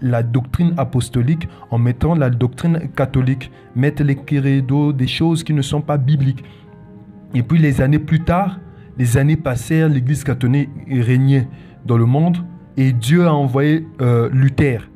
la 0.00 0.22
doctrine 0.22 0.72
apostolique 0.78 1.46
en 1.70 1.76
mettant 1.76 2.14
la 2.14 2.30
doctrine 2.30 2.88
catholique, 2.96 3.52
mettre 3.76 4.02
les 4.02 4.16
credos, 4.16 4.94
des 4.94 5.06
choses 5.06 5.44
qui 5.44 5.52
ne 5.52 5.60
sont 5.60 5.82
pas 5.82 5.98
bibliques. 5.98 6.42
Et 7.34 7.42
puis 7.42 7.58
les 7.58 7.82
années 7.82 7.98
plus 7.98 8.20
tard, 8.24 8.58
les 8.96 9.18
années 9.18 9.36
passèrent, 9.36 9.90
l'Église 9.90 10.24
catholique 10.24 10.70
régnait 10.90 11.46
dans 11.84 11.98
le 11.98 12.06
monde 12.06 12.38
et 12.76 12.92
Dieu 12.92 13.26
a 13.26 13.34
envoyé 13.34 13.86
euh, 14.00 14.28
Luther. 14.32 14.88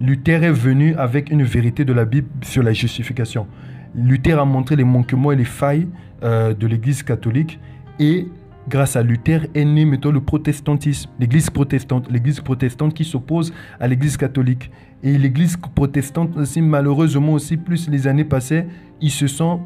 Luther 0.00 0.44
est 0.44 0.52
venu 0.52 0.94
avec 0.96 1.30
une 1.30 1.42
vérité 1.42 1.84
de 1.84 1.92
la 1.92 2.04
Bible 2.04 2.28
sur 2.42 2.62
la 2.62 2.72
justification. 2.72 3.46
Luther 3.94 4.38
a 4.38 4.44
montré 4.44 4.76
les 4.76 4.84
manquements 4.84 5.32
et 5.32 5.36
les 5.36 5.44
failles 5.44 5.88
euh, 6.22 6.54
de 6.54 6.66
l'Église 6.66 7.02
catholique 7.02 7.58
et 8.00 8.26
grâce 8.68 8.96
à 8.96 9.02
Luther 9.02 9.46
est 9.54 9.64
né 9.64 9.84
mettons, 9.84 10.10
le 10.10 10.20
protestantisme, 10.20 11.10
l'Église 11.20 11.50
protestante, 11.50 12.10
l'Église 12.10 12.40
protestante 12.40 12.94
qui 12.94 13.04
s'oppose 13.04 13.52
à 13.78 13.86
l'Église 13.86 14.16
catholique. 14.16 14.70
Et 15.02 15.16
l'Église 15.16 15.56
protestante 15.56 16.36
aussi, 16.36 16.60
malheureusement 16.60 17.34
aussi, 17.34 17.56
plus 17.56 17.88
les 17.88 18.06
années 18.06 18.24
passaient, 18.24 18.66
ils 19.00 19.10
se 19.10 19.28
sont 19.28 19.60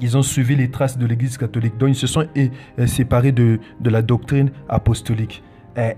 ils 0.00 0.16
ont 0.16 0.22
suivi 0.22 0.56
les 0.56 0.70
traces 0.70 0.96
de 0.96 1.04
l'Église 1.04 1.36
catholique. 1.36 1.76
Donc 1.76 1.90
ils 1.90 1.94
se 1.94 2.06
sont 2.06 2.24
euh, 2.36 2.86
séparés 2.86 3.32
de, 3.32 3.60
de 3.80 3.90
la 3.90 4.00
doctrine 4.00 4.50
apostolique. 4.68 5.42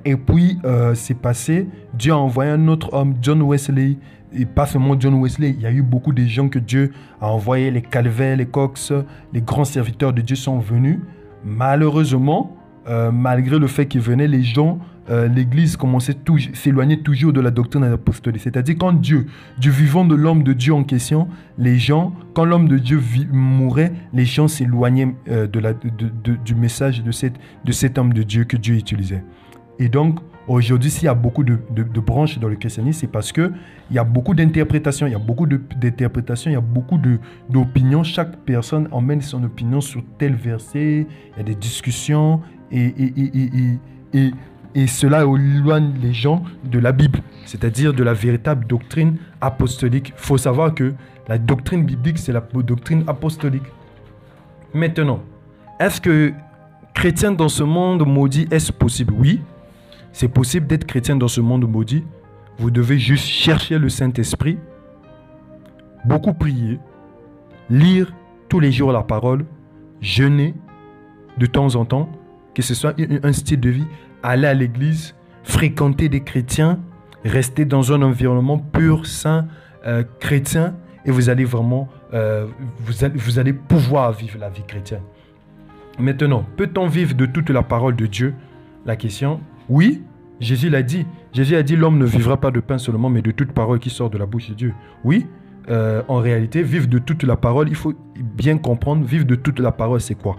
Et 0.05 0.17
puis, 0.17 0.59
euh, 0.65 0.95
c'est 0.95 1.15
passé, 1.15 1.67
Dieu 1.95 2.13
a 2.13 2.17
envoyé 2.17 2.51
un 2.51 2.69
autre 2.69 2.93
homme, 2.93 3.15
John 3.21 3.43
Wesley. 3.43 3.97
Et 4.37 4.47
pas 4.47 4.67
seulement 4.67 4.99
John 4.99 5.15
Wesley, 5.15 5.51
il 5.51 5.61
y 5.61 5.67
a 5.67 5.73
eu 5.73 5.83
beaucoup 5.83 6.13
de 6.13 6.25
gens 6.25 6.49
que 6.49 6.59
Dieu 6.59 6.93
a 7.21 7.29
envoyés, 7.29 7.71
les 7.71 7.83
Calvins, 7.83 8.35
les 8.35 8.47
Cox, 8.47 8.93
les 9.33 9.41
grands 9.41 9.65
serviteurs 9.65 10.13
de 10.13 10.21
Dieu 10.21 10.37
sont 10.37 10.59
venus. 10.59 10.99
Malheureusement, 11.45 12.57
euh, 12.89 13.11
malgré 13.11 13.59
le 13.59 13.67
fait 13.67 13.87
qu'ils 13.87 14.01
venaient, 14.01 14.29
les 14.29 14.43
gens 14.43 14.79
euh, 15.11 15.29
l'Église 15.29 15.77
commençait 15.77 16.17
s'éloigner 16.55 17.01
toujours 17.01 17.33
de 17.33 17.41
la 17.41 17.51
doctrine 17.51 17.85
apostolique. 17.85 18.41
C'est-à-dire 18.43 18.77
quand 18.79 18.95
Dieu, 18.95 19.27
du 19.59 19.71
vivant 19.71 20.05
de 20.05 20.15
l'homme 20.15 20.43
de 20.43 20.55
Dieu 20.55 20.73
en 20.73 20.83
question, 20.83 21.29
les 21.59 21.79
gens, 21.79 22.15
quand 22.33 22.45
l'homme 22.45 22.69
de 22.69 22.79
Dieu 22.79 23.01
mourait, 23.31 23.93
les 24.15 24.25
gens 24.25 24.49
s'éloignaient 24.49 25.15
euh, 25.29 25.47
de 25.47 26.37
du 26.45 26.55
message 26.55 27.03
de, 27.03 27.13
cette, 27.13 27.35
de 27.65 27.73
cet 27.73 27.99
homme 27.99 28.15
de 28.15 28.23
Dieu 28.23 28.45
que 28.45 28.57
Dieu 28.57 28.77
utilisait. 28.77 29.25
Et 29.79 29.89
donc, 29.89 30.21
aujourd'hui, 30.49 30.91
s'il 30.91 31.05
y 31.05 31.09
a 31.09 31.15
beaucoup 31.15 31.45
de, 31.45 31.59
branches 32.01 32.39
dans 32.39 32.49
le 32.49 32.57
christianisme, 32.57 33.01
c'est 33.01 33.07
parce 33.07 33.33
qu'il 33.33 33.53
y 33.91 33.99
a 33.99 34.05
beaucoup 34.05 34.35
d'interprétations, 34.35 35.07
il 35.07 35.13
y 35.13 35.17
a 35.17 35.19
beaucoup 35.19 35.47
d'interprétations, 35.47 36.51
il 36.51 36.55
y 36.55 36.57
a 36.57 36.61
beaucoup 36.61 36.99
d'opinions. 37.49 38.03
Chaque 38.03 38.37
personne 38.39 38.89
emmène 38.93 39.21
son 39.21 39.43
opinion 39.45 39.81
sur 39.81 40.03
tel 40.19 40.35
verset, 40.35 41.07
il 41.33 41.39
y 41.39 41.41
a 41.41 41.45
des 41.45 41.55
discussions 41.55 42.41
et, 42.71 42.85
et, 42.87 43.79
et, 44.13 44.33
et 44.75 44.87
cela 44.87 45.23
éloigne 45.23 45.95
les 46.03 46.13
gens 46.13 46.43
de 46.65 46.79
la 46.79 46.93
Bible, 46.93 47.21
c'est-à-dire 47.47 47.93
de 47.93 48.03
la 48.03 48.13
véritable 48.13 48.67
doctrine 48.67 49.17
apostolique. 49.41 50.13
Il 50.17 50.21
faut 50.21 50.39
savoir 50.39 50.75
que 50.75 50.95
la 51.29 51.39
doctrine 51.39 51.85
biblique, 51.85 52.19
c'est 52.19 52.33
la 52.33 52.41
doctrine 52.41 53.05
apostolique. 53.07 53.63
Maintenant, 54.75 55.23
est-ce 55.79 56.01
que 56.01 56.33
chrétien 56.93 57.33
dans 57.33 57.49
ce 57.49 57.63
monde 57.63 58.07
maudit, 58.07 58.49
est-ce 58.51 58.73
possible? 58.73 59.15
Oui, 59.17 59.41
c'est 60.15 60.29
possible 60.29 60.69
d'être 60.69 60.87
chrétien 60.87 61.17
dans 61.17 61.29
ce 61.29 61.41
monde 61.41 61.69
maudit. 61.69 62.05
Vous 62.59 62.71
devez 62.71 62.99
juste 62.99 63.27
chercher 63.27 63.79
le 63.79 63.89
Saint-Esprit, 63.89 64.59
beaucoup 66.05 66.33
prier, 66.33 66.79
lire 67.69 68.15
tous 68.49 68.61
les 68.61 68.71
jours 68.71 68.93
la 68.93 69.03
parole, 69.03 69.45
jeûner 70.01 70.55
de 71.37 71.47
temps 71.47 71.75
en 71.75 71.85
temps, 71.85 72.09
que 72.55 72.63
ce 72.63 72.75
soit 72.75 72.95
un 73.25 73.33
style 73.33 73.59
de 73.59 73.71
vie, 73.71 73.87
aller 74.23 74.47
à 74.47 74.55
l'église, 74.55 75.17
fréquenter 75.43 76.09
des 76.09 76.23
chrétiens, 76.23 76.79
rester 77.25 77.65
dans 77.65 77.93
un 77.93 78.01
environnement 78.03 78.59
pur, 78.59 79.07
sain, 79.07 79.49
euh, 79.85 80.05
chrétien, 80.21 80.77
et 81.05 81.11
vous 81.11 81.29
allez 81.29 81.45
vraiment, 81.45 81.89
euh, 82.13 82.47
vous 82.79 83.39
allez 83.41 83.53
pouvoir 83.53 84.13
vivre 84.13 84.39
la 84.39 84.49
vie 84.49 84.63
chrétienne. 84.65 85.03
Maintenant, 85.99 86.45
peut-on 86.57 86.87
vivre 86.87 87.15
de 87.15 87.27
toute 87.27 87.51
la 87.51 87.63
parole 87.63 87.97
de 87.97 88.07
Dieu? 88.07 88.35
La 88.87 88.95
question, 88.95 89.41
oui, 89.69 90.03
Jésus 90.41 90.69
l'a 90.69 90.83
dit. 90.83 91.07
Jésus 91.33 91.57
a 91.57 91.63
dit, 91.63 91.77
l'homme 91.77 91.99
ne 91.99 92.05
vivra 92.05 92.37
pas 92.37 92.51
de 92.51 92.61
pain 92.61 92.79
seulement, 92.79 93.09
mais 93.09 93.23
de 93.23 93.31
toute 93.31 93.53
parole 93.53 93.79
qui 93.79 93.91
sort 93.91 94.11
de 94.11 94.19
la 94.19 94.27
bouche 94.27 94.51
de 94.51 94.55
Dieu. 94.55 94.75
Oui, 95.05 95.27
euh, 95.71 96.03
en 96.09 96.19
réalité, 96.19 96.63
vivre 96.63 96.87
de 96.87 96.99
toute 96.99 97.23
la 97.23 97.37
parole, 97.37 97.69
il 97.69 97.75
faut 97.75 97.95
bien 98.17 98.59
comprendre, 98.59 99.05
vivre 99.05 99.25
de 99.25 99.35
toute 99.35 99.61
la 99.61 99.73
parole, 99.73 100.01
c'est 100.01 100.15
quoi? 100.15 100.37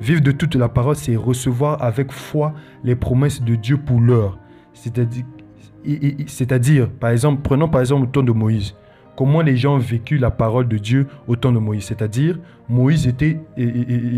Vivre 0.00 0.22
de 0.22 0.32
toute 0.32 0.54
la 0.54 0.68
parole, 0.68 0.96
c'est 0.96 1.16
recevoir 1.16 1.82
avec 1.82 2.10
foi 2.10 2.54
les 2.82 2.96
promesses 2.96 3.42
de 3.42 3.54
Dieu 3.54 3.76
pour 3.76 4.00
l'heure. 4.00 4.38
C'est-à-dire, 4.72 6.90
par 6.90 7.10
exemple, 7.10 7.42
prenons 7.42 7.68
par 7.68 7.80
exemple 7.80 8.06
le 8.06 8.10
temps 8.10 8.22
de 8.22 8.32
Moïse. 8.32 8.74
Comment 9.16 9.42
les 9.42 9.56
gens 9.56 9.76
ont 9.76 9.78
vécu 9.78 10.18
la 10.18 10.32
parole 10.32 10.66
de 10.66 10.78
Dieu 10.78 11.06
au 11.28 11.36
temps 11.36 11.52
de 11.52 11.60
Moïse? 11.60 11.84
C'est-à-dire, 11.84 12.38
Moïse 12.68 13.06
était, 13.06 13.40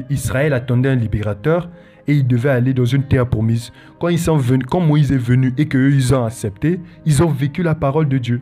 Israël 0.08 0.54
attendait 0.54 0.88
un 0.88 0.94
libérateur 0.94 1.68
et 2.08 2.14
il 2.14 2.26
devait 2.26 2.50
aller 2.50 2.74
dans 2.74 2.84
une 2.84 3.02
terre 3.02 3.26
promise. 3.26 3.72
Quand, 3.98 4.08
ils 4.08 4.18
sont 4.18 4.36
venus, 4.36 4.66
quand 4.68 4.80
Moïse 4.80 5.12
est 5.12 5.16
venu 5.16 5.52
et 5.56 5.66
qu'eux, 5.66 5.92
ils 5.92 6.14
ont 6.14 6.24
accepté, 6.24 6.80
ils 7.04 7.22
ont 7.22 7.30
vécu 7.30 7.62
la 7.62 7.74
parole 7.74 8.08
de 8.08 8.18
Dieu. 8.18 8.40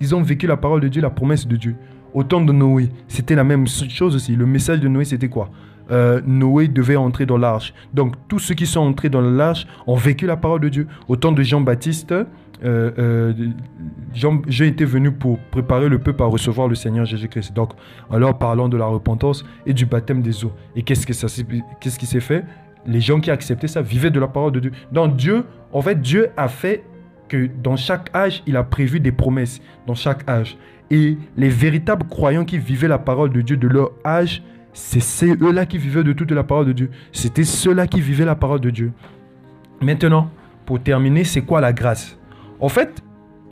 Ils 0.00 0.14
ont 0.14 0.22
vécu 0.22 0.46
la 0.46 0.56
parole 0.56 0.80
de 0.80 0.88
Dieu, 0.88 1.00
la 1.00 1.10
promesse 1.10 1.46
de 1.46 1.56
Dieu. 1.56 1.76
Au 2.14 2.22
temps 2.22 2.40
de 2.40 2.52
Noé, 2.52 2.88
c'était 3.08 3.34
la 3.34 3.44
même 3.44 3.66
chose 3.66 4.14
aussi. 4.14 4.36
Le 4.36 4.46
message 4.46 4.80
de 4.80 4.88
Noé, 4.88 5.04
c'était 5.04 5.28
quoi? 5.28 5.50
Euh, 5.90 6.20
Noé 6.26 6.68
devait 6.68 6.96
entrer 6.96 7.26
dans 7.26 7.38
l'arche. 7.38 7.72
Donc 7.94 8.14
tous 8.28 8.38
ceux 8.38 8.54
qui 8.54 8.66
sont 8.66 8.80
entrés 8.80 9.08
dans 9.08 9.20
l'arche 9.20 9.66
ont 9.86 9.96
vécu 9.96 10.26
la 10.26 10.36
parole 10.36 10.60
de 10.60 10.68
Dieu. 10.68 10.86
Au 11.08 11.16
temps 11.16 11.32
de 11.32 11.42
Jean-Baptiste, 11.42 12.12
euh, 12.12 12.90
euh, 12.98 13.32
Jean, 14.14 14.40
été 14.48 14.84
venu 14.84 15.12
pour 15.12 15.38
préparer 15.50 15.88
le 15.88 15.98
peuple 15.98 16.22
à 16.22 16.26
recevoir 16.26 16.68
le 16.68 16.74
Seigneur 16.74 17.04
Jésus-Christ. 17.04 17.52
Donc, 17.54 17.72
alors 18.10 18.38
parlons 18.38 18.68
de 18.68 18.76
la 18.76 18.86
repentance 18.86 19.44
et 19.66 19.74
du 19.74 19.86
baptême 19.86 20.22
des 20.22 20.44
eaux. 20.44 20.52
Et 20.74 20.82
qu'est-ce, 20.82 21.06
qu'est-ce 21.06 21.98
qui 21.98 22.06
s'est 22.06 22.20
fait? 22.20 22.44
Les 22.86 23.00
gens 23.00 23.20
qui 23.20 23.30
acceptaient 23.30 23.68
ça 23.68 23.82
vivaient 23.82 24.10
de 24.10 24.20
la 24.20 24.28
parole 24.28 24.52
de 24.52 24.60
Dieu. 24.60 24.72
Donc 24.92 25.16
Dieu, 25.16 25.44
en 25.72 25.82
fait, 25.82 26.00
Dieu 26.00 26.28
a 26.36 26.48
fait 26.48 26.84
que 27.28 27.48
dans 27.62 27.76
chaque 27.76 28.14
âge, 28.14 28.42
il 28.46 28.56
a 28.56 28.62
prévu 28.62 29.00
des 29.00 29.12
promesses 29.12 29.60
dans 29.86 29.94
chaque 29.94 30.28
âge. 30.28 30.56
Et 30.90 31.18
les 31.36 31.48
véritables 31.48 32.06
croyants 32.06 32.44
qui 32.44 32.58
vivaient 32.58 32.88
la 32.88 32.98
parole 32.98 33.30
de 33.30 33.40
Dieu 33.40 33.56
de 33.56 33.66
leur 33.66 33.90
âge, 34.04 34.42
c'est 34.72 35.40
eux-là 35.42 35.66
qui 35.66 35.78
vivaient 35.78 36.04
de 36.04 36.12
toute 36.12 36.30
la 36.30 36.44
parole 36.44 36.66
de 36.66 36.72
Dieu. 36.72 36.90
C'était 37.10 37.44
ceux-là 37.44 37.86
qui 37.86 38.00
vivaient 38.00 38.24
la 38.24 38.36
parole 38.36 38.60
de 38.60 38.70
Dieu. 38.70 38.92
Maintenant, 39.80 40.30
pour 40.64 40.80
terminer, 40.80 41.24
c'est 41.24 41.42
quoi 41.42 41.60
la 41.60 41.72
grâce? 41.72 42.18
En 42.60 42.68
fait, 42.68 43.02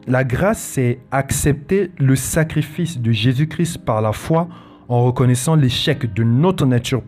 la 0.07 0.23
grâce, 0.23 0.59
c'est 0.59 1.01
accepter 1.11 1.91
le 1.99 2.15
sacrifice 2.15 3.01
de 3.01 3.11
Jésus-Christ 3.11 3.79
par 3.79 4.01
la 4.03 4.13
foi 4.13 4.49
en 4.89 5.03
reconnaissant 5.05 5.57
l'échec 5.57 6.13
de 6.13 6.23
notre 6.23 6.67
nature 6.67 7.03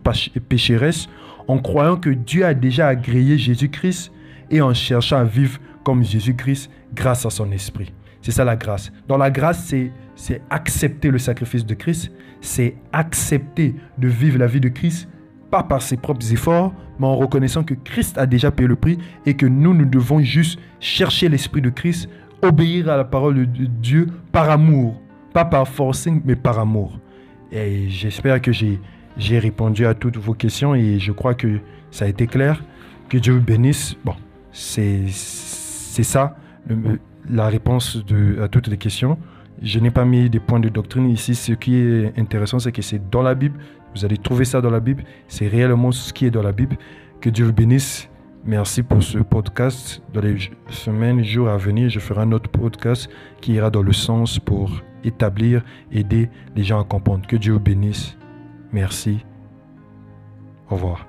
pécheresse, 0.49 1.07
en 1.47 1.59
croyant 1.59 1.97
que 1.97 2.09
Dieu 2.09 2.45
a 2.45 2.53
déjà 2.53 2.87
agréé 2.87 3.37
Jésus-Christ 3.37 4.11
et 4.49 4.61
en 4.61 4.73
cherchant 4.73 5.17
à 5.17 5.23
vivre 5.23 5.59
comme 5.83 6.03
Jésus-Christ 6.03 6.69
grâce 6.93 7.25
à 7.25 7.29
son 7.29 7.51
esprit. 7.51 7.93
C'est 8.21 8.31
ça 8.31 8.43
la 8.43 8.55
grâce. 8.55 8.91
Dans 9.07 9.17
la 9.17 9.31
grâce, 9.31 9.65
c'est 9.65 9.91
c'est 10.17 10.41
accepter 10.49 11.11
le 11.11 11.19
sacrifice 11.19 11.65
de 11.65 11.75
Christ, 11.75 12.11
c'est 12.41 12.75
accepter 12.91 13.75
de 13.99 14.07
vivre 14.07 14.39
la 14.39 14.47
vie 14.47 14.59
de 14.59 14.67
Christ, 14.67 15.07
pas 15.51 15.63
par 15.63 15.81
ses 15.81 15.95
propres 15.95 16.33
efforts, 16.33 16.73
mais 16.99 17.05
en 17.05 17.15
reconnaissant 17.15 17.63
que 17.63 17.75
Christ 17.75 18.17
a 18.17 18.25
déjà 18.25 18.51
payé 18.51 18.67
le 18.67 18.75
prix 18.75 18.97
et 19.25 19.35
que 19.35 19.45
nous, 19.45 19.73
nous 19.73 19.85
devons 19.85 20.19
juste 20.19 20.59
chercher 20.79 21.29
l'Esprit 21.29 21.61
de 21.61 21.69
Christ, 21.69 22.09
obéir 22.41 22.89
à 22.89 22.97
la 22.97 23.05
parole 23.05 23.35
de 23.51 23.65
Dieu 23.65 24.07
par 24.31 24.49
amour, 24.49 24.99
pas 25.33 25.45
par 25.45 25.67
forcing, 25.67 26.21
mais 26.25 26.35
par 26.35 26.59
amour. 26.59 26.99
Et 27.51 27.87
j'espère 27.89 28.41
que 28.41 28.51
j'ai 28.51 28.81
répondu 29.19 29.85
à 29.85 29.93
toutes 29.93 30.17
vos 30.17 30.33
questions 30.33 30.75
et 30.75 30.99
je 30.99 31.11
crois 31.11 31.33
que 31.33 31.59
ça 31.91 32.05
a 32.05 32.07
été 32.07 32.27
clair. 32.27 32.63
Que 33.09 33.17
Dieu 33.17 33.33
vous 33.33 33.41
bénisse. 33.41 33.95
Bon, 34.03 34.15
c'est 34.51 35.07
ça 35.07 36.35
la 37.29 37.47
réponse 37.47 38.03
à 38.41 38.47
toutes 38.47 38.67
les 38.67 38.77
questions. 38.77 39.17
Je 39.61 39.79
n'ai 39.79 39.91
pas 39.91 40.05
mis 40.05 40.29
des 40.29 40.39
points 40.39 40.59
de 40.59 40.69
doctrine 40.69 41.09
ici. 41.09 41.35
Ce 41.35 41.53
qui 41.53 41.75
est 41.75 42.17
intéressant, 42.17 42.59
c'est 42.59 42.71
que 42.71 42.81
c'est 42.81 43.09
dans 43.09 43.23
la 43.23 43.35
Bible. 43.35 43.59
Vous 43.95 44.05
allez 44.05 44.17
trouver 44.17 44.45
ça 44.45 44.61
dans 44.61 44.69
la 44.69 44.79
Bible. 44.79 45.03
C'est 45.27 45.47
réellement 45.47 45.91
ce 45.91 46.13
qui 46.13 46.25
est 46.25 46.31
dans 46.31 46.43
la 46.43 46.51
Bible. 46.51 46.77
Que 47.21 47.29
Dieu 47.29 47.45
vous 47.45 47.53
bénisse. 47.53 48.09
Merci 48.45 48.83
pour 48.83 49.01
ce 49.01 49.17
podcast. 49.17 50.01
Dans 50.13 50.21
les 50.21 50.37
semaines, 50.69 51.23
jours 51.23 51.49
à 51.49 51.57
venir, 51.57 51.89
je 51.89 51.99
ferai 51.99 52.21
un 52.21 52.31
autre 52.31 52.49
podcast 52.49 53.09
qui 53.41 53.53
ira 53.53 53.69
dans 53.69 53.81
le 53.81 53.93
sens 53.93 54.39
pour 54.39 54.83
établir, 55.03 55.63
aider 55.91 56.29
les 56.55 56.63
gens 56.63 56.79
à 56.79 56.83
comprendre. 56.83 57.25
Que 57.27 57.35
Dieu 57.35 57.53
vous 57.53 57.59
bénisse. 57.59 58.15
Merci. 58.73 59.25
Au 60.69 60.75
revoir. 60.75 61.07